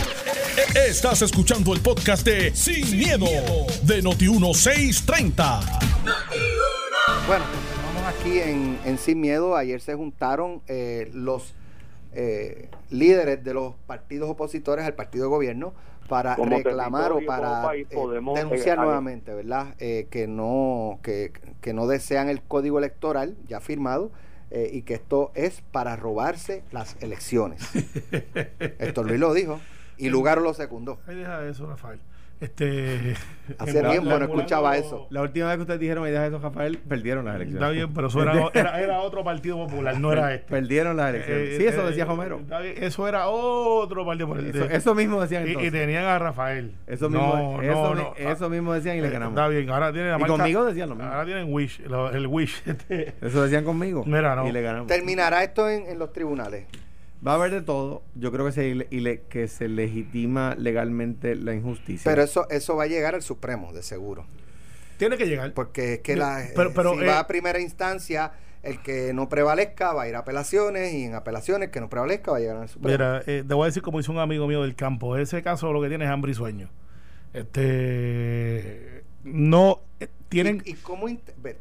[0.74, 3.26] Estás escuchando el podcast de Sin, miedo,
[3.84, 5.60] de Noti1630.
[7.26, 9.56] Bueno, continuamos aquí en, en Sin Miedo.
[9.56, 11.54] Ayer se juntaron eh, los
[12.12, 15.72] eh, líderes de los partidos opositores al partido de gobierno
[16.08, 17.96] para Como reclamar o para país, eh,
[18.34, 19.74] denunciar eh, nuevamente, ¿verdad?
[19.78, 24.10] Eh, que no que, que no desean el código electoral ya firmado
[24.54, 27.62] eh, y que esto es para robarse las elecciones.
[28.60, 29.60] Héctor Luis lo dijo
[29.96, 31.00] y Lugaro lo secundó.
[31.06, 32.00] Ahí deja eso, Rafael.
[32.42, 33.14] Este,
[33.58, 35.06] Hace en- tiempo no escuchaba eso.
[35.10, 37.62] La última vez que ustedes dijeron ideas de eso, Rafael, perdieron las elecciones.
[37.62, 40.48] Está bien, pero eso era, era, era otro partido popular, no era este.
[40.50, 41.48] Perdieron las elecciones.
[41.50, 42.40] Eh, sí, eso eh, decía Romero.
[42.40, 44.50] está bien, Eso era otro partido popular.
[44.54, 45.72] Eso, eso mismo decían y, y entonces.
[45.72, 46.72] tenían a Rafael.
[46.88, 49.34] Eso mismo, No, eso, no, eso mismo decían y le Eh, ganamos.
[49.38, 51.10] Está bien, ahora tienen la Y conmigo decían lo mismo.
[51.12, 52.62] Ahora tienen Wish, lo- el Wish.
[52.66, 53.14] este.
[53.20, 54.02] Eso decían conmigo.
[54.04, 54.48] Mira, no.
[54.48, 54.88] Y le ganamos.
[54.88, 56.66] Terminará esto en, en los tribunales.
[57.26, 58.02] Va a haber de todo.
[58.14, 62.10] Yo creo que se, y le- que se legitima legalmente la injusticia.
[62.10, 64.26] Pero eso, eso va a llegar al Supremo, de seguro.
[64.96, 65.52] Tiene que llegar.
[65.54, 68.32] Porque es que Yo- la, pero- pero, si eh, va a primera instancia,
[68.64, 72.32] el que no prevalezca va a ir a apelaciones y en apelaciones que no prevalezca
[72.32, 72.92] va a llegar al Supremo.
[72.92, 75.16] Mira, eh, te voy a decir como hizo un amigo mío del campo.
[75.16, 76.70] Ese caso lo que tiene es hambre y sueño.
[77.32, 79.04] Este.
[79.24, 79.80] No.
[80.32, 80.62] Tienen.
[80.64, 81.08] ¿Y, y cómo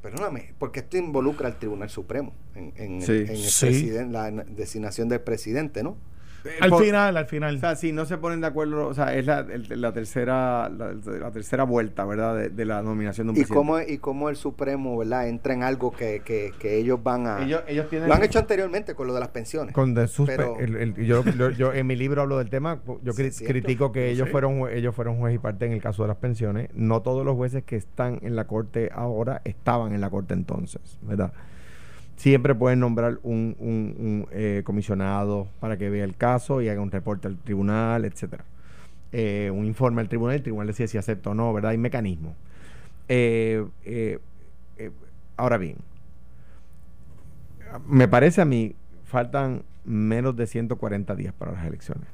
[0.01, 3.11] perdóname, porque esto involucra al Tribunal Supremo en, en- Sí.
[3.11, 3.65] en el Sí.
[3.65, 5.97] presiden- la designación del presidente, ¿no?
[6.43, 7.55] Eh, Al por- final, al final.
[7.55, 10.69] O sea, si no se ponen de acuerdo, o sea, es la, el- la tercera
[10.69, 12.35] la, la tercera vuelta, ¿verdad?
[12.35, 13.55] De, de la nominación de un Y presidente.
[13.57, 15.27] cómo, y cómo el Supremo, ¿verdad?
[15.27, 17.43] Entra en algo que, que, que ellos van a...
[17.43, 19.73] ellos, ellos tienen lo han hecho anteriormente con lo de las pensiones.
[19.75, 22.79] Con de Pero- el- el- yo, yo- yo en mi libro hablo del tema.
[23.03, 24.31] Yo Sí, cri- critico que ellos sé.
[24.31, 26.69] fueron jue- ellos fueron juez y parte en el caso de las pensiones.
[26.73, 30.97] No todos los jueces que están en la corte ahora estaban en la corte entonces,
[31.03, 31.33] ¿verdad?
[32.15, 37.27] Siempre pueden nombrar un, eh, comisionado para que vea el caso y haga un reporte
[37.27, 38.45] al tribunal, etcétera.
[39.11, 41.71] Eh, un informe al tribunal, el tribunal decide si acepta o no, ¿verdad?
[41.71, 42.33] Hay mecanismos.
[43.09, 43.65] Eh,
[45.35, 45.77] ahora bien,
[47.87, 52.07] me parece a mí, faltan menos de 140 días para las elecciones.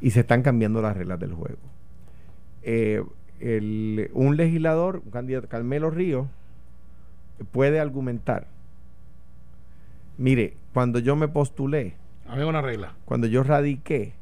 [0.00, 1.58] Y se están cambiando las reglas del juego.
[2.62, 6.26] El- un legislador, un candidato, Carmelo Ríos,
[7.44, 8.46] puede argumentar,
[10.18, 11.94] mire, cuando yo me postulé,
[12.26, 12.94] Había una regla.
[13.04, 14.12] cuando yo radiqué,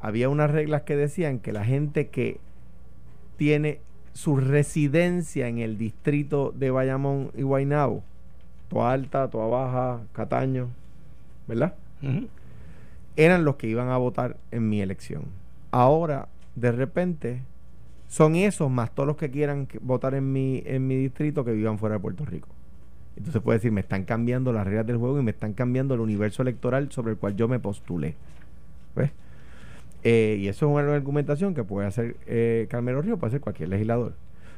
[0.00, 2.38] había unas reglas que decían que la gente que
[3.36, 3.80] tiene
[4.12, 8.02] su residencia en el distrito de Bayamón y Guaynabo,
[8.68, 10.68] Toa Alta, Toa Baja, Cataño,
[11.46, 11.74] ¿verdad?
[13.16, 15.24] Eran los que iban a votar en mi elección.
[15.72, 17.42] Ahora, de repente,
[18.08, 21.78] son esos más todos los que quieran votar en mi, en mi distrito que vivan
[21.78, 22.48] fuera de Puerto Rico.
[23.16, 26.00] Entonces puede decir, me están cambiando las reglas del juego y me están cambiando el
[26.00, 28.14] universo electoral sobre el cual yo me postulé.
[28.96, 29.10] ¿Ves?
[30.04, 33.68] Eh, y eso es una argumentación que puede hacer eh, Carmelo Río, puede hacer cualquier
[33.68, 34.14] legislador.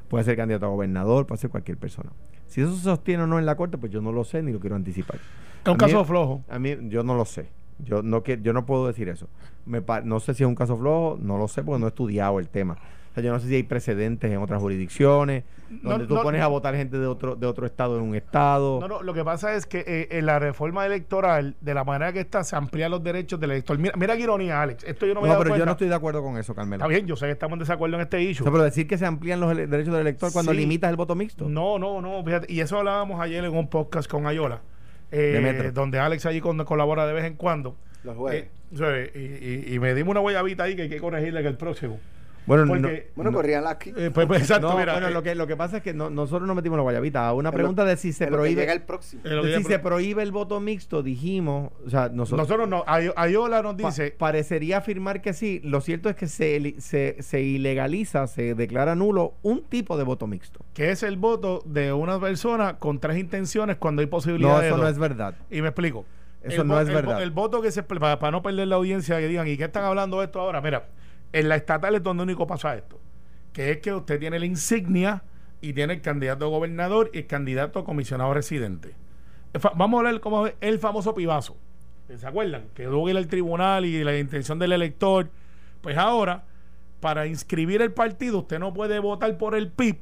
[0.08, 2.10] Puede ser candidato a gobernador, puede ser cualquier persona.
[2.48, 4.52] Si eso se sostiene o no en la corte, pues yo no lo sé ni
[4.52, 5.16] lo quiero anticipar.
[5.16, 6.42] Es un mí- caso flojo.
[6.48, 7.48] A mí, yo no lo sé.
[7.78, 9.28] Yo no, que, yo no puedo decir eso.
[9.64, 12.38] Me no sé si es un caso flojo, no lo sé porque no he estudiado
[12.38, 12.76] el tema.
[13.10, 15.42] O sea, yo no sé si hay precedentes en otras jurisdicciones
[15.82, 16.44] No, donde tú no, pones no.
[16.44, 18.78] a votar gente de otro de otro estado en un estado.
[18.80, 22.12] No, no, lo que pasa es que eh, en la reforma electoral, de la manera
[22.12, 23.76] que está, se amplían los derechos del elector.
[23.78, 24.84] Mira, mira qué ironía, Alex.
[24.84, 26.76] Esto yo no me No, pero yo no estoy de acuerdo con eso, Carmelo.
[26.84, 28.44] Está bien, yo sé que estamos en desacuerdo en este O issue.
[28.44, 30.58] sea, pero decir que se amplían los derechos del elector cuando Sí.
[30.58, 31.48] limitas el voto mixto.
[31.48, 32.22] No, no, no.
[32.24, 34.60] Fíjate, y eso hablábamos ayer en un podcast con Ayola,
[35.10, 37.74] eh, donde Alex allí con- colabora de vez en cuando.
[38.04, 38.46] Los jueves.
[38.80, 41.56] Eh, y, y- y me dimos una guayabita ahí que hay que corregirle que el
[41.56, 41.98] próximo.
[42.56, 43.90] Bueno, no- bueno, corrían aquí.
[43.96, 44.92] eh, pues, pues, exacto, no, mira.
[44.92, 47.26] bueno, eh, lo que lo que pasa es que no- nosotros nos metimos la guayabita.
[47.28, 49.22] A una lo- pregunta de si se prohíbe llega el próximo.
[49.22, 52.84] de si se prohíbe el voto mixto, dijimos, o sea, nosotros nosotros no.
[52.86, 54.10] Ay- Ayola nos Pa- dice.
[54.10, 55.60] parecería afirmar que sí.
[55.64, 60.26] Lo cierto es que se, se, se ilegaliza, se declara nulo un tipo de voto
[60.26, 60.60] mixto.
[60.74, 64.66] que es el voto de una persona con tres intenciones cuando hay posibilidad No, de
[64.68, 65.34] eso no es verdad.
[65.50, 66.04] Y me explico.
[66.42, 67.22] Eso El no es el verdad.
[67.22, 69.84] El, voto que se para, para no perder la audiencia que digan, ¿y qué están
[69.84, 70.60] hablando de esto ahora?
[70.62, 70.86] Mira,
[71.32, 72.98] en la estatal es donde único pasa esto,
[73.52, 75.22] que es que usted tiene la insignia
[75.60, 78.94] y tiene el candidato a gobernador y el candidato a comisionado residente.
[79.74, 81.56] Vamos a hablar como es el famoso pibazo.
[82.16, 82.64] ¿Se acuerdan?
[82.74, 85.30] Que tuvo que ir al tribunal y la intención del elector.
[85.80, 86.44] Pues ahora,
[87.00, 89.98] para inscribir el partido, usted no puede votar por el PIB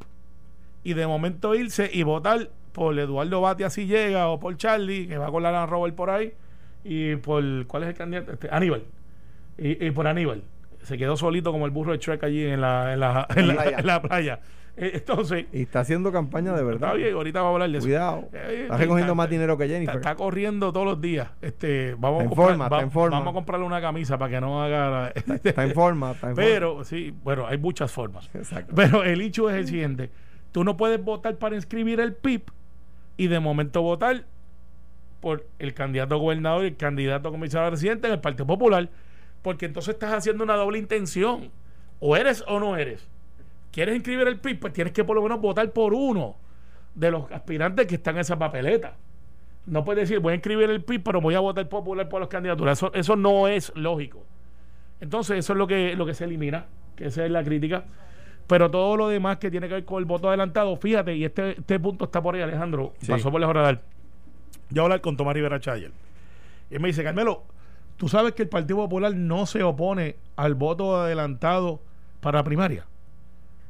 [0.84, 5.18] y de momento irse y votar por Eduardo Batia si llega o por Charlie, que
[5.18, 6.32] va con la Rover por ahí,
[6.84, 8.32] y por, ¿cuál es el candidato?
[8.32, 8.84] Este, Aníbal.
[9.58, 10.42] Y, y por Aníbal.
[10.88, 13.54] Se quedó solito como el burro de Shrek allí en la, en la, en la-
[13.54, 13.78] playa.
[13.78, 14.40] en la playa.
[14.80, 16.88] Eh, Entonces, Y está haciendo campaña de verdad.
[16.90, 17.86] está bien, ahorita vamos a hablar de eso.
[17.86, 18.28] Cuidado.
[18.32, 19.96] Eh, Está recogiendo está- más dinero que Jennifer.
[19.96, 21.28] está corriendo todos los días.
[21.42, 23.18] Este, vamos, Está en a comprar- forma, va- en forma.
[23.18, 24.90] vamos a comprarle una camisa para que no haga...
[24.90, 25.08] la-
[25.44, 26.12] Está en forma.
[26.12, 26.48] Está en forma.
[26.48, 28.30] Pero, sí, bueno, hay muchas formas.
[28.34, 28.72] Exacto.
[28.76, 30.10] Pero el hecho es el siguiente:
[30.52, 32.42] tú no puedes votar para inscribir el PIB
[33.16, 34.24] y de momento votar
[35.20, 38.88] por el candidato a gobernador y el candidato a comisionado residente en el Partido Popular,
[39.42, 41.50] porque entonces estás haciendo una doble intención.
[42.00, 43.06] O eres o no eres.
[43.72, 44.60] ¿Quieres inscribir el PIB?
[44.60, 46.36] Pues tienes que por lo menos votar por uno
[46.94, 48.96] de los aspirantes que están en esa papeleta.
[49.66, 52.28] No puedes decir, voy a inscribir el PIB, pero voy a votar popular por las
[52.28, 52.78] candidaturas.
[52.78, 54.24] Eso, eso no es lógico.
[55.00, 57.84] Entonces, eso es lo que, lo que se elimina, que esa es la crítica.
[58.46, 61.50] Pero todo lo demás que tiene que ver con el voto adelantado, fíjate, y este,
[61.58, 63.12] este punto está por ahí, Alejandro, Sí.
[63.12, 63.82] pasó por el radar.
[64.70, 65.92] Yo voy a hablar con Tomás Rivera Chayer.
[66.70, 67.42] Y él me dice, Carmelo,
[67.98, 71.82] tú sabes que el Partido Popular no se opone al voto adelantado
[72.20, 72.86] para primaria.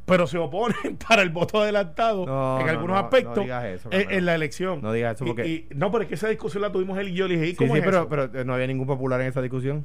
[0.07, 0.75] Pero se opone
[1.09, 4.19] para el voto adelantado No, en no, algunos no, aspectos no digas eso, en, Carmelo.
[4.19, 4.81] en la elección.
[4.81, 7.09] No digas eso Y- porque- y- no, pero es que esa discusión la tuvimos él
[7.09, 7.27] y yo.
[7.29, 8.09] Le dije, ¿y Sí, cómo sí, es pero, eso?
[8.09, 9.85] pero eh, no había ningún popular en esa discusión.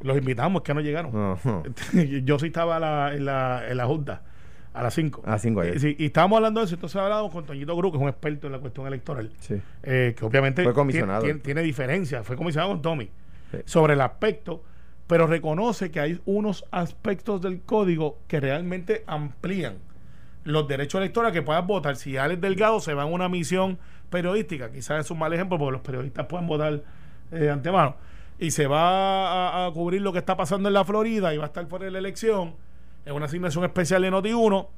[0.00, 1.12] Los invitamos, que no llegaron.
[2.24, 4.22] Yo sí estaba la- en, la, en la junta
[4.72, 5.22] a las 5.
[5.26, 5.80] A las cinco ayer.
[5.80, 6.76] Sí, y estábamos hablando de eso.
[6.76, 9.32] Entonces hablábamos con Toñito Cruz, que es un experto en la cuestión electoral.
[9.40, 9.60] Sí.
[9.82, 11.20] eh, que obviamente Fue comisionado.
[11.20, 12.22] Tiene, tiene- tiene diferencia.
[12.22, 13.10] Fue comisionado con Tommy
[13.64, 14.62] Sobre el aspecto,
[15.06, 19.78] pero reconoce que hay unos aspectos del código que realmente amplían
[20.44, 21.96] los derechos electorales que puedan votar.
[21.96, 23.78] Si Alex Delgado se va en una misión
[24.10, 26.82] periodística, quizás es un mal ejemplo porque los periodistas pueden votar
[27.32, 27.96] eh, de antemano.
[28.38, 31.46] y se va a, cubrir lo que está pasando en la Florida y va a
[31.48, 32.54] estar fuera de la elección
[33.04, 34.68] en una asignación especial de Noti1,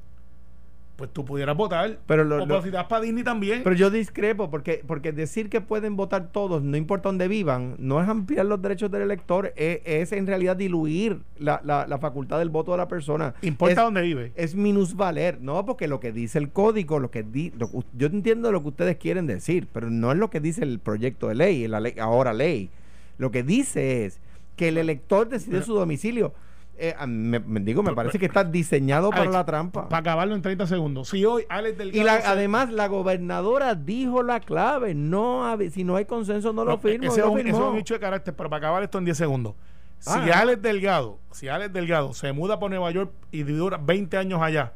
[1.01, 1.97] pues tú pudieras votar.
[2.05, 3.61] Pero lo- o lo- si para Disney también.
[3.63, 7.99] Pero yo discrepo, porque, porque decir que pueden votar todos, no importa dónde vivan, no
[7.99, 12.37] es ampliar los derechos del elector, es, es en realidad diluir la, la- la facultad
[12.37, 13.33] del voto de la persona.
[13.41, 14.31] Importa es, dónde vive.
[14.35, 15.65] Es minusvaler, ¿no?
[15.65, 18.97] Porque lo que dice el código, lo que di- lo yo entiendo lo que ustedes
[18.97, 22.31] quieren decir, pero no es lo que dice el proyecto de ley, la ley ahora
[22.33, 22.69] ley.
[23.17, 24.19] Lo que dice es
[24.55, 26.33] que el elector decide su domicilio.
[26.77, 29.87] Eh, me, me digo, me parece que está diseñado para la trampa.
[29.87, 31.09] Para acabarlo en 30 segundos.
[31.09, 32.01] Si hoy Alex Delgado.
[32.01, 36.65] Y la- se- además la gobernadora dijo la clave, no si no hay consenso no,
[36.65, 37.07] lo firmo.
[37.11, 37.69] Ese es, un, ese es firmó.
[37.71, 39.53] un hecho de carácter, pero para acabar esto en 10 segundos.
[39.99, 40.39] Si Ah.
[40.41, 44.73] Alex Delgado, si Alex Delgado se muda por Nueva York y dura 20 años allá,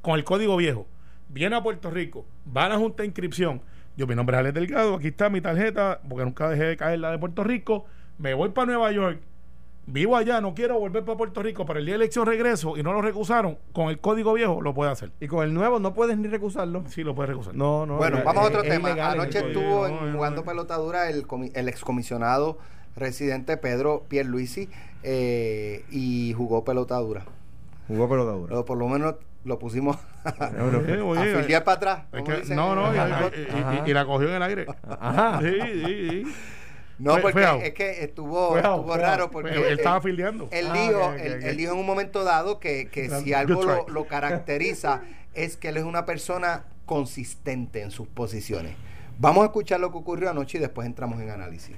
[0.00, 0.86] con el código viejo,
[1.28, 2.24] viene a Puerto Rico,
[2.56, 3.60] va a la Junta de Inscripción.
[3.96, 7.00] Yo, mi nombre es Alex Delgado, aquí está mi tarjeta, porque nunca dejé de caer
[7.00, 7.84] la de Puerto Rico.
[8.18, 9.20] Me voy para Nueva York,
[9.86, 12.82] vivo allá, no quiero volver para Puerto Rico, pero el día de elección regreso y
[12.82, 15.10] no lo recusaron, con el código viejo lo puede hacer.
[15.20, 16.84] Y con el nuevo no puedes ni recusarlo.
[16.88, 17.54] Sí, lo puede recusar.
[17.54, 17.96] No, no.
[17.96, 18.90] Bueno, es- vamos a otro es tema.
[18.90, 20.46] Anoche estuvo no, en no, jugando no.
[20.46, 22.58] pelotadura el, el excomisionado
[22.96, 24.68] residente Pedro Pierluisi
[25.02, 27.24] eh, y jugó pelotadura.
[27.88, 28.48] Jugó pelotadura.
[28.50, 30.50] Pero por lo menos lo pusimos a
[31.42, 32.04] filiar para atrás.
[32.50, 33.30] no, no, y, Ajá.
[33.34, 33.88] y- y- Ajá.
[33.88, 34.66] y la cogió en el aire.
[34.88, 35.40] Ajá.
[35.40, 36.24] Sí, sí, sí.
[37.02, 40.00] No, Fue- porque fue es que estuvo, Fue estuvo fue raro porque Él, él estaba
[40.00, 40.48] fildeando.
[40.52, 44.06] Él Ah, dijo, él, dijo en un momento dado que, que si algo lo, lo
[44.06, 45.02] caracteriza
[45.34, 48.76] es que él es una persona consistente en sus posiciones.
[49.18, 51.76] Vamos a escuchar lo que ocurrió anoche y después entramos en análisis.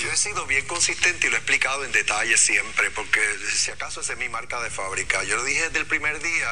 [0.00, 3.20] Yo he sido bien consistente y lo he explicado en detalle siempre, porque
[3.52, 5.22] si acaso esa es mi marca de fábrica.
[5.24, 6.48] Yo lo dije desde el primer día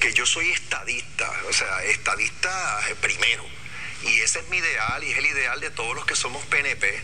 [0.00, 2.50] que yo soy estadista, o sea, estadista
[3.00, 3.42] primero.
[4.02, 7.02] Y ese es mi ideal y es el ideal de todos los que somos PNP.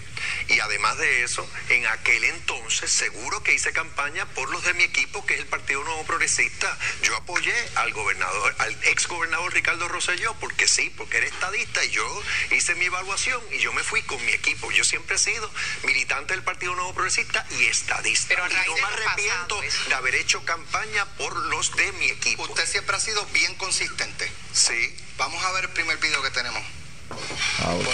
[0.49, 4.85] Y además de eso, en aquel entonces seguro que hice campaña por los de mi
[4.85, 6.77] equipo, que es el Partido Nuevo Progresista.
[7.03, 11.91] Yo apoyé al gobernador, al ex gobernador Ricardo Rosselló, porque sí, porque era estadista y
[11.91, 14.71] yo hice mi evaluación y yo me fui con mi equipo.
[14.71, 15.51] Yo siempre he sido
[15.85, 18.29] militante del Partido Nuevo Progresista y estadista.
[18.29, 19.89] Pero a y no me arrepiento pasado, eso.
[19.89, 22.45] de haber hecho campaña por los de mi equipo.
[22.45, 24.31] Usted siempre ha sido bien consistente.
[24.53, 24.97] Sí.
[25.17, 26.63] Vamos a ver el primer video que tenemos.
[27.13, 27.93] Disponible.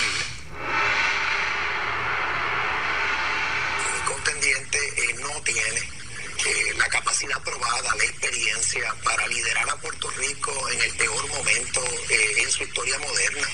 [3.92, 10.08] mi contendiente eh, no tiene eh, la capacidad probada, la experiencia para liderar a Puerto
[10.10, 13.48] Rico en el peor momento eh, en su historia moderna.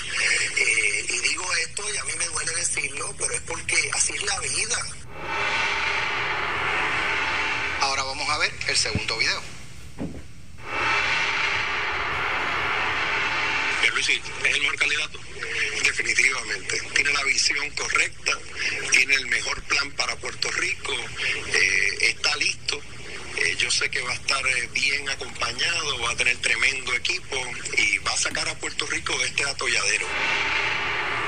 [29.45, 30.07] Atolladero.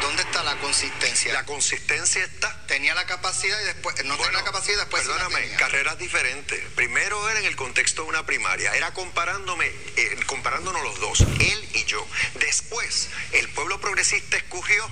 [0.01, 1.33] ¿Dónde está la consistencia?
[1.33, 5.03] La consistencia está tenía la capacidad y después no Bueno, tenía la capacidad y después
[5.03, 6.59] perdóname, carreras diferentes.
[6.75, 11.69] Primero era en el contexto de una primaria, era comparándome, eh, comparándonos los dos, él
[11.73, 12.05] y yo.
[12.35, 14.87] Después, el pueblo progresista escogió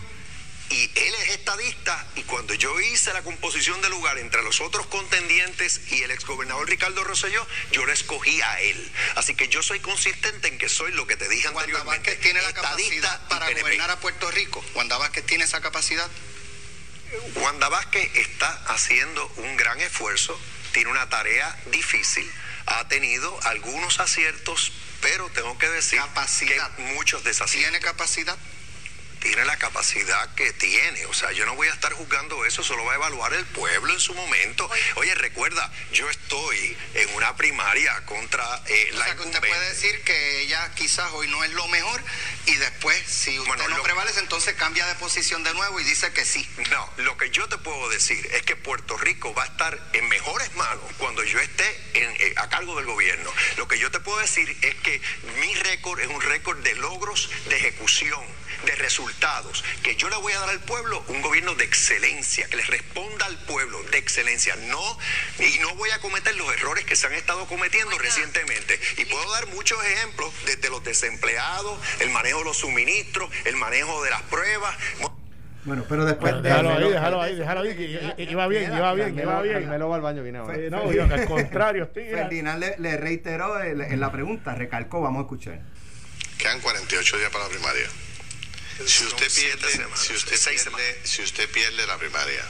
[0.70, 4.88] y él es estadista y cuando yo hice la composición del lugar entre los otros
[4.88, 8.92] contendientes y el exgobernador Ricardo Rosselló, yo lo escogí a él.
[9.16, 12.22] Así que yo soy consistente en que soy lo que te dije Wanda anteriormente, Vázquez
[12.22, 14.64] tiene la estadista capacidad para gobernar a Puerto Rico.
[14.74, 16.10] Wanda Vázquez tiene esa capacidad.
[17.36, 20.40] Wanda Vázquez está haciendo un gran esfuerzo,
[20.74, 22.30] tiene una tarea difícil,
[22.66, 26.76] ha tenido algunos aciertos, pero tengo que decir Capacidad.
[26.76, 27.72] que muchos desaciertos.
[27.72, 28.38] ¿Tiene capacidad?
[29.26, 32.86] Tiene la capacidad que tiene, o sea, yo no voy a estar juzgando eso, solo
[32.86, 34.70] va a evaluar el pueblo en su momento.
[34.98, 39.70] Oye, recuerda, yo estoy en una primaria contra eh, O la sea que usted puede
[39.70, 42.04] decir que ella quizás hoy no es lo mejor
[42.46, 45.84] y después, si usted Bueno, no lo- prevalece, entonces cambia de posición de nuevo y
[45.84, 46.48] dice que sí.
[46.70, 50.08] No, lo que yo te puedo decir es que Puerto Rico va a estar en
[50.08, 53.34] mejores manos cuando yo esté en, eh, a cargo del gobierno.
[53.58, 55.02] Lo que yo te puedo decir es que
[55.42, 58.24] mi récord es un récord de logros, de ejecución,
[58.66, 62.58] de resultados, que yo le voy a dar al pueblo un gobierno de excelencia, que
[62.58, 64.56] le responda al pueblo de excelencia.
[64.68, 64.98] No,
[65.40, 68.80] y no voy a cometer los errores que se han estado cometiendo recientemente.
[68.98, 74.04] Y puedo dar muchos ejemplos desde los desempleados, el manejo de los suministros, el manejo
[74.04, 74.76] de las pruebas.
[75.64, 77.76] Bueno, pero después Bueno, de- déjalo ahí, déjalo ahí, déjalo ahí.
[77.76, 79.62] que Iba bien, iba bien, iba bien.
[79.62, 80.58] Carmelo va al baño, ahora.
[80.58, 82.06] Eh, no, yo, al contrario, estoy.
[82.10, 85.60] Ferdinand le, le reiteró en la pregunta, recalcó, vamos a escuchar.
[86.38, 87.88] Quedan 48 días para la primaria.
[88.84, 92.44] Si usted pierde, si usted pierde, si usted pierde la primaria,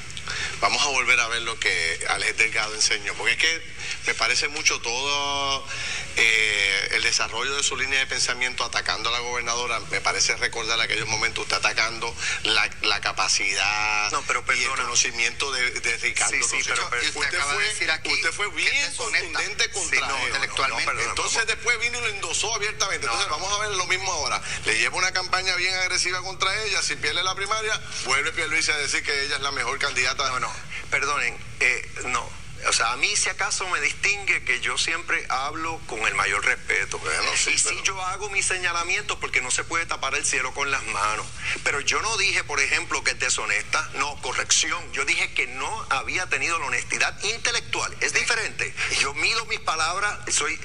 [0.62, 3.62] vamos a volver a ver lo que Alex Delgado enseñó, porque es que
[4.08, 5.68] me parece mucho todo
[6.18, 10.80] eh, el desarrollo de su línea de pensamiento atacando a la gobernadora, me parece recordar
[10.80, 16.36] aquellos momentos usted atacando la, la capacidad No, pero y el conocimiento de, de Ricardo.
[16.36, 20.00] Sí, sí, pero- usted, usted acaba de fue, decir aquí usted fue bien contundente contra
[20.00, 20.28] Sí, no, él.
[20.28, 20.86] intelectualmente.
[20.86, 23.06] perdona, Entonces después vino y lo endosó abiertamente.
[23.06, 24.42] Entonces vamos a ver lo mismo ahora.
[24.66, 26.82] Le lleva una campaña bien agresiva contra ella.
[26.82, 30.15] Si pierde la primaria, vuelve Pierluisi a decir que ella es la mejor candidata.
[30.18, 30.48] No, no,
[30.90, 32.45] perdonen, eh, no.
[32.68, 36.44] O sea, a mí si acaso me distingue que yo siempre hablo con el mayor
[36.44, 36.98] respeto.
[37.00, 40.26] Bueno, sí, y sí pero- yo hago mis señalamientos porque no se puede tapar el
[40.26, 41.26] cielo con las manos.
[41.64, 43.90] Pero yo no dije, por ejemplo, que es deshonesta.
[43.96, 44.92] No, corrección.
[44.94, 47.96] Yo dije que no había tenido la honestidad intelectual.
[48.02, 48.74] Es diferente.
[49.00, 50.60] Yo mido mis palabras, soy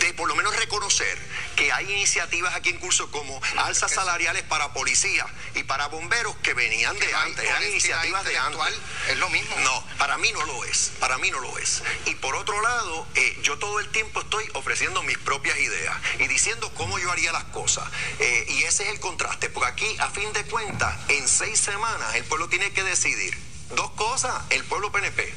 [0.00, 1.18] de por lo menos reconocer
[1.56, 6.52] que hay iniciativas aquí en curso como alzas salariales para policías y para bomberos que
[6.54, 8.60] venían de antes, eran iniciativas de antes.
[9.08, 9.54] es lo mismo.
[9.60, 11.82] No, para mí no lo es, para mí no lo es.
[12.06, 16.26] Y por otro lado, eh, yo todo el tiempo estoy ofreciendo mis propias ideas y
[16.28, 17.84] diciendo cómo yo haría las cosas.
[18.18, 22.14] Eh, y ese es el contraste, porque aquí, a fin de cuentas, en seis semanas
[22.14, 23.36] el pueblo tiene que decidir
[23.74, 25.32] dos cosas, el pueblo PNP.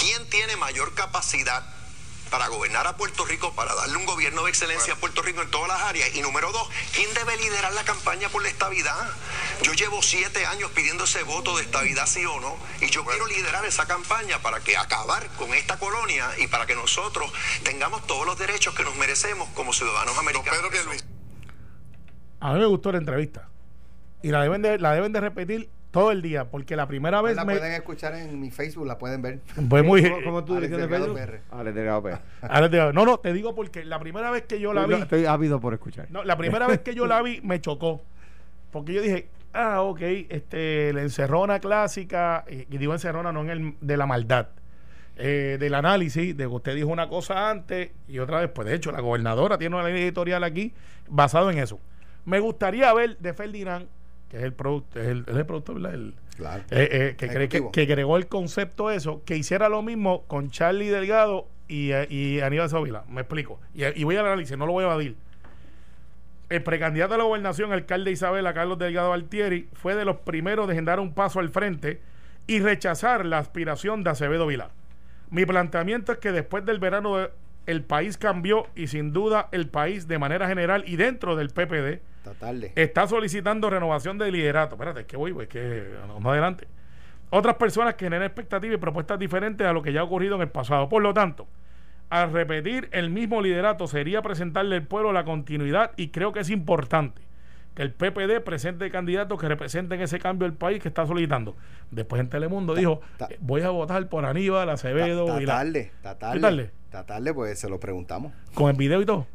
[0.00, 1.77] ¿Quién tiene mayor capacidad?
[2.28, 5.50] Para gobernar a Puerto Rico, para darle un gobierno de excelencia a Puerto Rico en
[5.50, 6.14] todas las áreas.
[6.14, 9.10] Y número dos, ¿quién debe liderar la campaña por la estabilidad?
[9.62, 13.26] Yo llevo siete años pidiendo ese voto de estabilidad, sí o no, y yo quiero
[13.26, 17.30] liderar esa campaña para que acabar con esta colonia y para que nosotros
[17.64, 20.60] tengamos todos los derechos que nos merecemos como ciudadanos Don americanos.
[20.70, 20.90] Pedro.
[22.40, 23.48] A mí me gustó la entrevista.
[24.22, 27.34] Y la deben de, la deben de repetir todo el día, porque la primera vez
[27.36, 27.56] La me...
[27.56, 29.40] pueden escuchar en mi Facebook, la pueden ver.
[29.68, 30.02] Fue muy...
[30.02, 31.14] ¿Cómo, cómo Alex dirección de Delgado?
[31.14, 31.40] PR.
[31.50, 32.18] Alex Delgado PR.
[32.42, 34.94] Ahora te- No, no, te digo porque la primera vez que yo la vi...
[34.96, 36.06] No, Estoy ávido por escuchar.
[36.10, 38.02] No, la primera vez que yo la vi me chocó.
[38.70, 43.50] Porque yo dije, ah, ok, este, la encerrona clásica, y, y digo encerrona no en
[43.50, 44.48] el de la maldad,
[45.16, 48.68] eh, del análisis, de que usted dijo una cosa antes y otra después.
[48.68, 50.74] De hecho, la gobernadora tiene una línea editorial aquí
[51.08, 51.80] basado en eso.
[52.26, 53.88] Me gustaría ver de Ferdinand,
[54.28, 55.36] que es el productor, es el, el.
[55.86, 56.62] El- Claro.
[56.70, 60.50] eh, eh, que, cree que, que agregó el concepto eso, que hiciera lo mismo con
[60.50, 63.02] Charlie Delgado y, eh, y Aníbal Sovila.
[63.08, 63.58] Me explico.
[63.74, 65.16] Y, y voy al análisis, no lo voy a evadir.
[66.48, 70.84] El precandidato a la gobernación, alcalde Isabela, Carlos Delgado Altieri, fue de los primeros en
[70.84, 72.00] dar un paso al frente
[72.46, 74.70] y rechazar la aspiración de Acevedo Vilá.
[75.30, 77.28] Mi planteamiento es que después del verano
[77.66, 82.00] el país cambió y sin duda el país de manera general y dentro del PPD
[82.18, 82.72] Está tarde.
[82.76, 84.74] está solicitando renovación de liderato.
[84.74, 86.66] Espérate, es que voy, es que vamos adelante.
[87.30, 90.42] Otras personas que generan expectativas y propuestas diferentes a lo que ya ha ocurrido en
[90.42, 90.88] el pasado.
[90.88, 91.46] Por lo tanto,
[92.10, 96.48] al repetir el mismo liderato sería presentarle al pueblo la continuidad y creo que es
[96.50, 97.20] importante
[97.74, 101.54] que el PPD presente candidatos que representen ese cambio del país que está solicitando.
[101.90, 105.52] Después en Telemundo dijo, ta- eh, voy a votar por Aníbal, Acevedo Está y la-
[105.58, 106.40] tarde, está tarde.
[106.40, 106.70] tarde?
[106.86, 108.32] Está tarde, pues se lo preguntamos.
[108.54, 109.26] con el video y todo.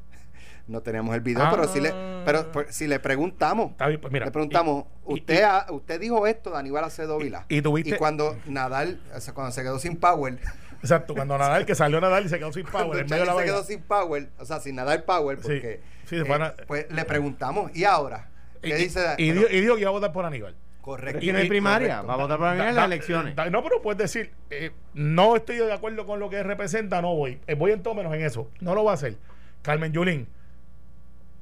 [0.67, 1.49] No teníamos el video, Ah.
[1.51, 1.93] pero si le,
[2.25, 5.41] pero, pues, si le preguntamos, Está bien, pues mira, le preguntamos, y- y- usted, y-
[5.41, 7.45] ha- usted dijo esto de Aníbal Acevedo Vila.
[7.49, 10.39] y tuviste- cuando Nadal, o sea, cuando se quedó sin power,
[10.81, 13.31] Exacto, cuando Nadal, que salió Nadal y se quedó sin cuando power en medio de
[13.31, 16.53] la se quedó sin power, o sea, sin Nadal power, Sí, porque sí, a na-
[16.67, 18.29] pues le preguntamos, ¿y ahora?
[18.61, 19.01] Y, ¿Qué dice?
[19.17, 20.55] y, y dijo que iba a votar por Aníbal.
[20.81, 21.17] correcto.
[21.17, 21.87] Aquí no hay primaria.
[22.01, 22.07] correcto.
[22.07, 23.35] Va a votar por Aníbal en las elecciones.
[23.35, 27.15] da- no, pero puedes decir, eh, no estoy de acuerdo con lo que representa, no
[27.15, 27.39] voy.
[27.47, 28.49] Eh, voy en todo menos en eso.
[28.61, 29.17] No lo va a hacer.
[29.61, 30.27] Carmen Yulín,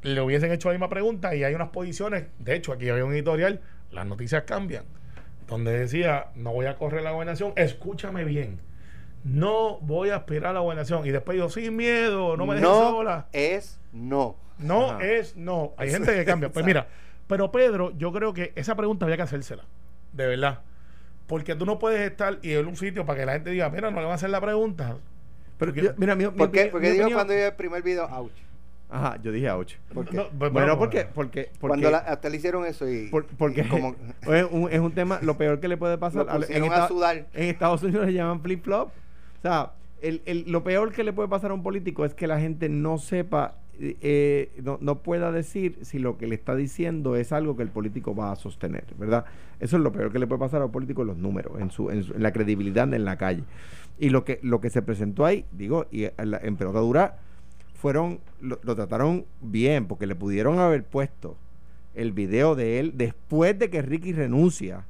[0.04, 2.26] le hubiesen hecho la misma pregunta y hay unas posiciones.
[2.40, 4.84] De hecho, aquí había un editorial, las noticias cambian,
[5.48, 7.54] donde decía, no voy a correr la gobernación.
[7.56, 8.60] Escúchame bien.
[9.24, 11.06] No voy a aspirar a la gobernación.
[11.06, 13.28] Y después dijo, sin miedo, no me dejes no sola.
[13.34, 14.36] es no.
[14.58, 15.06] No Ajá.
[15.06, 15.74] es no.
[15.78, 16.50] Hay gente que cambia.
[16.52, 16.88] Pues mira,
[17.28, 19.64] pero Pedro, yo creo que esa pregunta había que hacérsela.
[20.14, 20.60] De verdad.
[21.28, 23.90] Porque tú no puedes estar y en un sitio para que la gente diga, mira,
[23.92, 24.98] no le van a hacer la pregunta.
[25.58, 26.66] Pero Porque- yo- mira, mi, mi ¿Por qué?
[26.66, 28.32] Porque mi dijo opinión- cuando yo el primer video, ouch.
[28.94, 29.76] Ajá, yo dije ouch.
[29.94, 30.18] ¿Por qué?
[30.18, 33.08] No, pues, Bueno, bueno, porque, porque, porque, Cuando la, a usted le hicieron eso y,
[33.08, 33.96] por- porque y como
[34.34, 36.26] es, un, es un tema, lo peor que le puede pasar.
[36.26, 37.26] Lo al- pusieron a sudar.
[37.34, 38.90] en Estados Unidos le llaman flip-flop.
[38.90, 39.72] O sea,
[40.02, 42.68] el, el- lo peor que le puede pasar a un político es que la gente
[42.68, 47.56] no sepa, eh, no, no pueda decir si lo que le está diciendo es algo
[47.56, 49.24] que el político va a sostener, ¿verdad?
[49.62, 51.72] Eso es lo peor que le puede pasar a un político en los números, en,
[51.72, 53.44] su, en, su- en la credibilidad en la calle.
[54.00, 57.20] Y lo que, lo que se presentó ahí, digo, y en, la- en pelota dura,
[57.82, 61.36] fueron, lo, lo trataron bien, porque le pudieron haber puesto
[61.96, 64.86] el video de él después de que Ricky renuncia,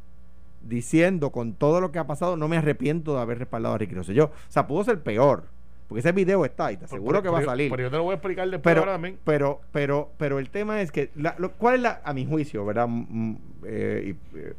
[0.61, 3.95] diciendo con todo lo que ha pasado, no me arrepiento de haber respaldado a Ricky
[3.95, 4.25] Rosselló.
[4.25, 5.45] O sea, pudo ser peor,
[5.87, 7.71] porque ese video está ahí, te aseguro pero- que va a salir.
[7.71, 9.17] Pero yo te lo voy a explicar después Pero, también.
[9.23, 12.65] pero, pero, pero el tema es que, la- lo- ¿cuál es la, a mi juicio,
[12.65, 12.87] verdad?
[12.89, 13.35] Mm,
[13.65, 14.53] eh, y, eh,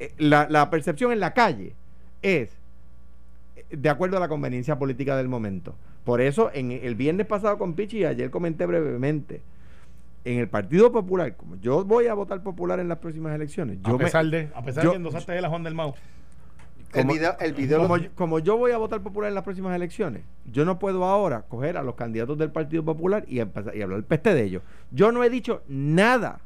[0.00, 1.74] eh, la, la percepción en la calle
[2.22, 2.50] es
[3.70, 5.74] de acuerdo a la conveniencia política del momento.
[6.08, 9.42] Por eso, en el viernes pasado con Pichi y ayer comenté brevemente,
[10.24, 13.96] en el Partido Popular, como yo voy a votar popular en las próximas elecciones, yo
[13.96, 15.92] a pesar de, a pesar de que endosaste de la Juan del Mau.
[16.94, 19.34] El como- video, el video como, lo- yo- como yo voy a votar popular en
[19.34, 23.40] las próximas elecciones, yo no puedo ahora coger a los candidatos del Partido Popular y,
[23.40, 24.62] empezar- y hablar peste de ellos.
[24.90, 26.40] Yo no he dicho nada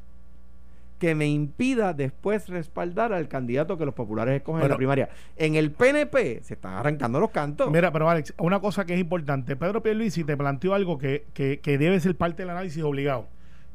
[1.03, 4.73] que me impida después respaldar al candidato que los populares escogen en Bueno.
[4.75, 5.09] la primaria.
[5.35, 7.69] En el PNP se están arrancando los cantos.
[7.69, 9.57] Mira, pero Alex, una cosa que es importante.
[9.57, 13.27] Pedro Pierluisi te planteó algo que, que, que debe ser parte del análisis obligado.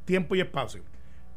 [0.07, 0.81] Tiempo y espacio.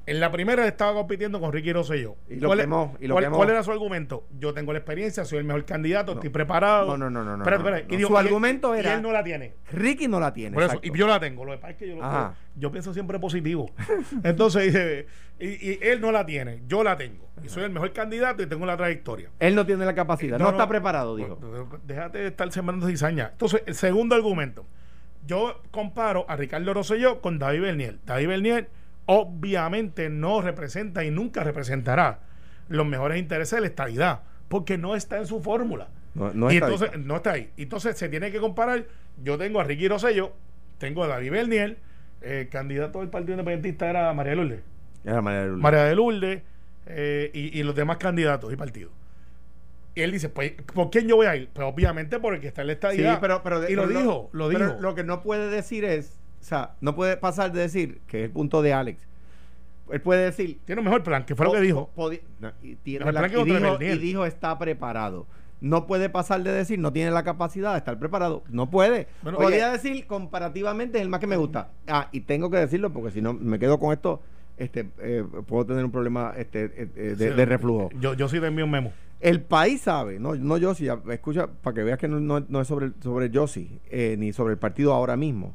[0.08, 2.16] En la primera estaba compitiendo con Ricky Rosselló.
[2.28, 3.36] Y lo ¿Cuál, quemó, y lo cuál- quemó.
[3.38, 4.26] cuál era su argumento?
[4.40, 6.20] Yo tengo la experiencia, soy el mejor candidato, No.
[6.20, 6.88] estoy preparado.
[6.88, 7.86] No, no, no, no, espérate.
[7.88, 7.96] no.
[7.98, 9.54] Y Su y- argumento y era- él no la tiene.
[9.72, 10.56] Ricky no la tiene.
[10.56, 11.46] Por eso, y yo la tengo.
[11.46, 13.70] Lo que pasa es que yo, lo- yo pienso siempre positivo.
[14.24, 15.06] Entonces dice,
[15.42, 17.32] y, y él no la tiene, yo la tengo.
[17.44, 19.30] Y soy el mejor candidato y tengo la trayectoria.
[19.40, 21.40] Él no tiene la capacidad, no, No, está preparado, dijo.
[21.86, 23.30] Déjate de estar sembrando cizaña.
[23.32, 24.66] Entonces, el segundo argumento.
[25.26, 28.00] Yo comparo a Ricardo Rosselló con David Bernier.
[28.06, 28.70] David Bernier
[29.06, 32.20] obviamente no representa y nunca representará
[32.70, 35.90] los mejores intereses de la estabilidad, porque no está en su fórmula.
[36.14, 37.02] No, no y está entonces, ahí.
[37.04, 37.50] no está ahí.
[37.58, 38.86] Entonces, se tiene que comparar.
[39.24, 40.34] Yo tengo a Ricky Rosselló,
[40.78, 41.78] tengo a David Bernier,
[42.22, 44.62] el candidato del Partido Independentista era María Lourdes.
[45.04, 46.42] De- María de Lourdes
[46.88, 48.92] eh, y, y los demás candidatos y partidos.
[49.94, 51.50] Y él dice, pues, ¿por quién yo voy a ir?
[51.52, 53.20] Pues obviamente por el que está en la Sí, estadía.
[53.20, 54.82] pero, pero y lo pero dijo, lo pero dijo.
[54.82, 58.26] Lo que no puede decir es, o sea, no puede pasar de decir, que es
[58.26, 59.06] el punto de Alex.
[59.92, 60.60] Él puede decir.
[60.64, 61.90] Tiene un mejor plan, que fue lo que dijo.
[62.40, 65.28] no, y, tiene Mejor la- plan que y dijo, y dijo está preparado.
[65.60, 68.44] No puede pasar de decir, no tiene la capacidad de estar preparado.
[68.50, 69.08] No puede.
[69.22, 69.78] Bueno, Podría oye.
[69.78, 71.70] decir, comparativamente, es el más que me gusta.
[71.88, 74.22] Ah, y tengo que decirlo porque si no me quedo con esto,
[74.64, 77.90] este, eh, puedo tener un problema este, eh, eh, de, Sí, de reflujo.
[78.00, 78.94] Yo, yo sí te envío un memo.
[79.20, 82.62] El país sabe, no, no yo sí, escucha, para que veas que no, no- no
[82.62, 85.54] es sobre, sobre yo sí, eh, ni sobre el partido ahora mismo.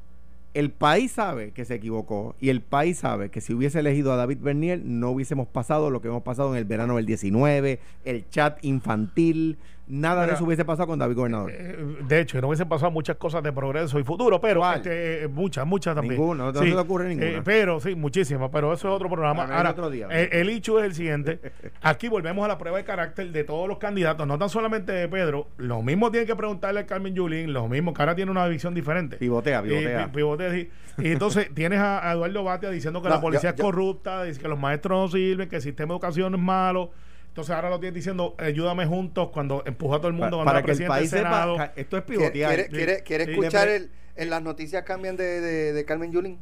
[0.55, 4.17] El país sabe que se equivocó y el país sabe que si hubiese elegido a
[4.17, 8.29] David Bernier no hubiésemos pasado lo que hemos pasado en el verano del 19, el
[8.31, 9.59] chat infantil,
[9.89, 11.51] nada de Mira, eso hubiese pasado con David Gobernador.
[11.53, 11.77] Eh,
[12.09, 15.67] De hecho, no hubiesen pasado muchas cosas de progreso y futuro, pero este, eh, muchas,
[15.67, 16.15] muchas también.
[16.21, 17.29] Ninguna, no- no se te ocurre ninguna.
[17.29, 19.45] eh, pero sí, muchísimas, pero eso es otro programa.
[19.45, 20.09] Ahora, otro día.
[20.11, 21.41] eh, el hecho es el siguiente.
[21.83, 25.09] Aquí volvemos a la prueba de carácter de todos los candidatos, no tan solamente de
[25.09, 25.49] Pedro.
[25.59, 28.75] Lo mismo tiene que preguntarle a Carmen Yulín, lo mismo, que ahora tiene una visión
[28.75, 29.17] diferente.
[29.17, 30.03] Pivotea, pivotea.
[30.03, 30.71] Eh, pi- pivotea, sí.
[30.99, 34.25] Y entonces tienes a, a Eduardo Batia diciendo que No, la policía yo- es corrupta,
[34.25, 36.91] dice que los maestros no sirven, que el sistema de educación es malo.
[37.37, 40.71] Entonces ahora lo tienes diciendo, ayúdame juntos cuando empujó a todo el mundo para que
[40.73, 42.55] el país sepa, esto es ¿Quiere, pivotear.
[42.55, 46.39] quiere, quiere- quiere sí, escuchar el, en las noticias cambian de, de, de Carmen Yulín?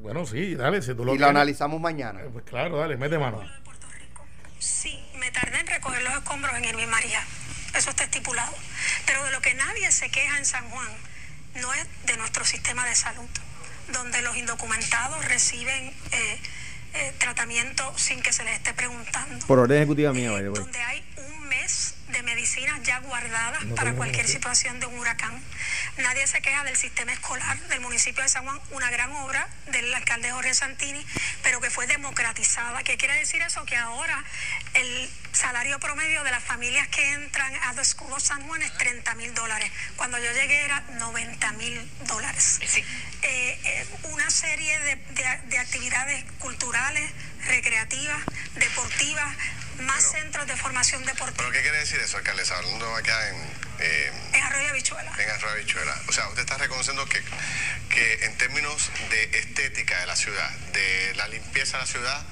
[0.00, 2.22] Bueno, sí, dale, si tú lo Y lo analizamos mañana.
[2.22, 3.42] Eh, Pues claro, dale, mete mano.
[4.58, 7.20] Sí, me tardé en recoger los escombros en Irving María.
[7.76, 8.52] Eso está estipulado.
[9.04, 10.88] Pero de lo que nadie se queja en San Juan
[11.60, 13.28] no es de nuestro sistema de salud,
[13.92, 16.38] donde los indocumentados reciben eh,
[16.94, 19.46] eh, tratamiento sin que se les esté preguntando.
[19.46, 20.60] Por orden ejecutiva mía, Eh, the way.
[20.62, 25.38] donde hay un mes de medicinas ya guardadas para cualquier situación de un huracán.
[25.98, 29.92] Nadie se queja del sistema escolar del municipio de San Juan, una gran obra del
[29.94, 31.04] alcalde Jorge Santini,
[31.42, 32.82] pero que fue democratizada.
[32.82, 33.64] ¿Qué quiere decir eso?
[33.66, 34.24] Que ahora
[34.74, 38.72] el salario promedio de las familias que entran a The School of San Juan es
[38.78, 39.70] 30 mil dólares.
[39.96, 42.60] Cuando yo llegué era 90 mil dólares.
[43.22, 47.10] Eh, eh, una serie de, de- de actividades culturales,
[47.46, 48.20] recreativas,
[48.54, 49.34] deportivas,
[49.82, 52.56] más centros de formación deportiva ¿Pero qué quiere decir eso, alcaldesa?
[52.56, 53.36] Hablando acá en,
[53.80, 55.12] eh, en Arroyo Habichuela.
[55.18, 55.94] en Arroyo Habichuela.
[56.08, 57.22] O sea, usted está reconociendo que,
[57.90, 62.26] que en términos de estética de la ciudad, de la limpieza de la ciudad,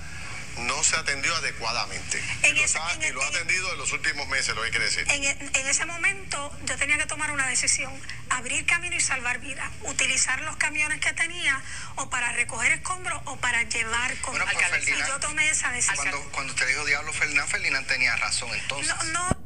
[0.59, 2.23] no se atendió adecuadamente.
[2.43, 4.27] En y, lo ese- está- en y el- lo ha en- atendido en los últimos
[4.29, 5.05] meses, lo que quiere decir.
[5.11, 7.93] En, e- en ese momento yo tenía que tomar una decisión,
[8.31, 11.61] abrir camino y salvar vidas, utilizar los camiones que tenía
[11.97, 15.71] o para recoger escombros o para llevar con Bueno, pues, y Ferdinand, yo tomé esa
[15.73, 15.97] decisión.
[15.97, 18.95] Cuando, cuando usted dijo Diablo Ferdinand, Ferdinand tenía razón entonces.
[19.13, 19.43] No, no,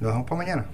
[0.00, 0.66] ¿Lo dejamos para mañana?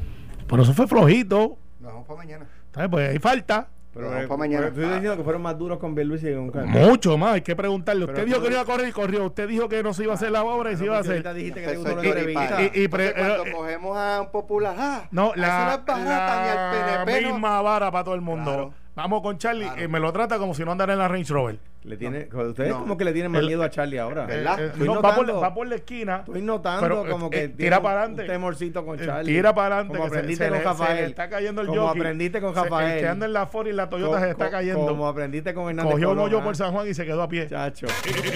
[0.48, 1.58] Pero eso fue flojito.
[1.80, 2.46] Lo dejamos para mañana.
[2.74, 2.90] ¿sabes?
[2.90, 3.68] Pues hay falta.
[3.94, 4.66] Pero, Vamos eh, pa' mañana.
[4.66, 6.72] pero estoy diciendo que fueron más duros con Luis y con Carmen.
[6.88, 8.04] Mucho más, hay que preguntarle.
[8.04, 9.24] Usted Pero dijo que no iba a correr y corrió.
[9.26, 11.22] Usted dijo que no se iba a hacer la obra y se iba a hacer.
[11.34, 15.52] dijiste que y- y- Entonces, cuando eh, cogemos a un popular, ah, No, la, no
[15.64, 17.20] barata la PNP.
[17.22, 17.32] no.
[17.32, 18.50] misma vara para todo el mundo.
[18.52, 18.74] Claro.
[18.96, 19.64] Vamos con Charlie.
[19.64, 19.80] Claro.
[19.80, 21.58] eh, me lo trata como si no andara en la Range Rover.
[21.84, 22.80] Le tiene, ustedes No.
[22.80, 24.24] como que le tienen más El- miedo a Charlie ahora.
[24.24, 24.58] ¿Verdad?
[24.58, 26.24] Eh, no, va, por, notando- va por la esquina.
[26.26, 28.32] Estoy notando pero, como eh, que eh, tira para un adelante.
[28.32, 29.32] temorcito con Eh, Charlie.
[29.34, 29.98] Tira para adelante.
[29.98, 30.96] Como aprendiste se con se Rafael.
[30.96, 32.00] le está cayendo el Como jockey.
[32.00, 32.90] aprendiste con Se- Rafael.
[32.92, 34.86] El que anda en la Ford y la Toyota Co- se está co- cayendo.
[34.86, 37.48] Como aprendiste con Hernández Cogió un hoyo por San Juan y se quedó a pie.
[37.50, 37.86] Chacho.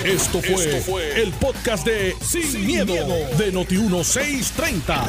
[0.04, 2.92] Esto fue, el podcast de Sin, miedo,
[3.38, 5.08] de Noti1630.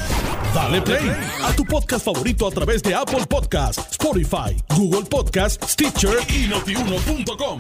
[0.56, 1.12] Dale play
[1.44, 7.60] a tu podcast favorito a través de Apple Podcasts, Spotify, Google Podcasts, Stitcher y notiuno.com.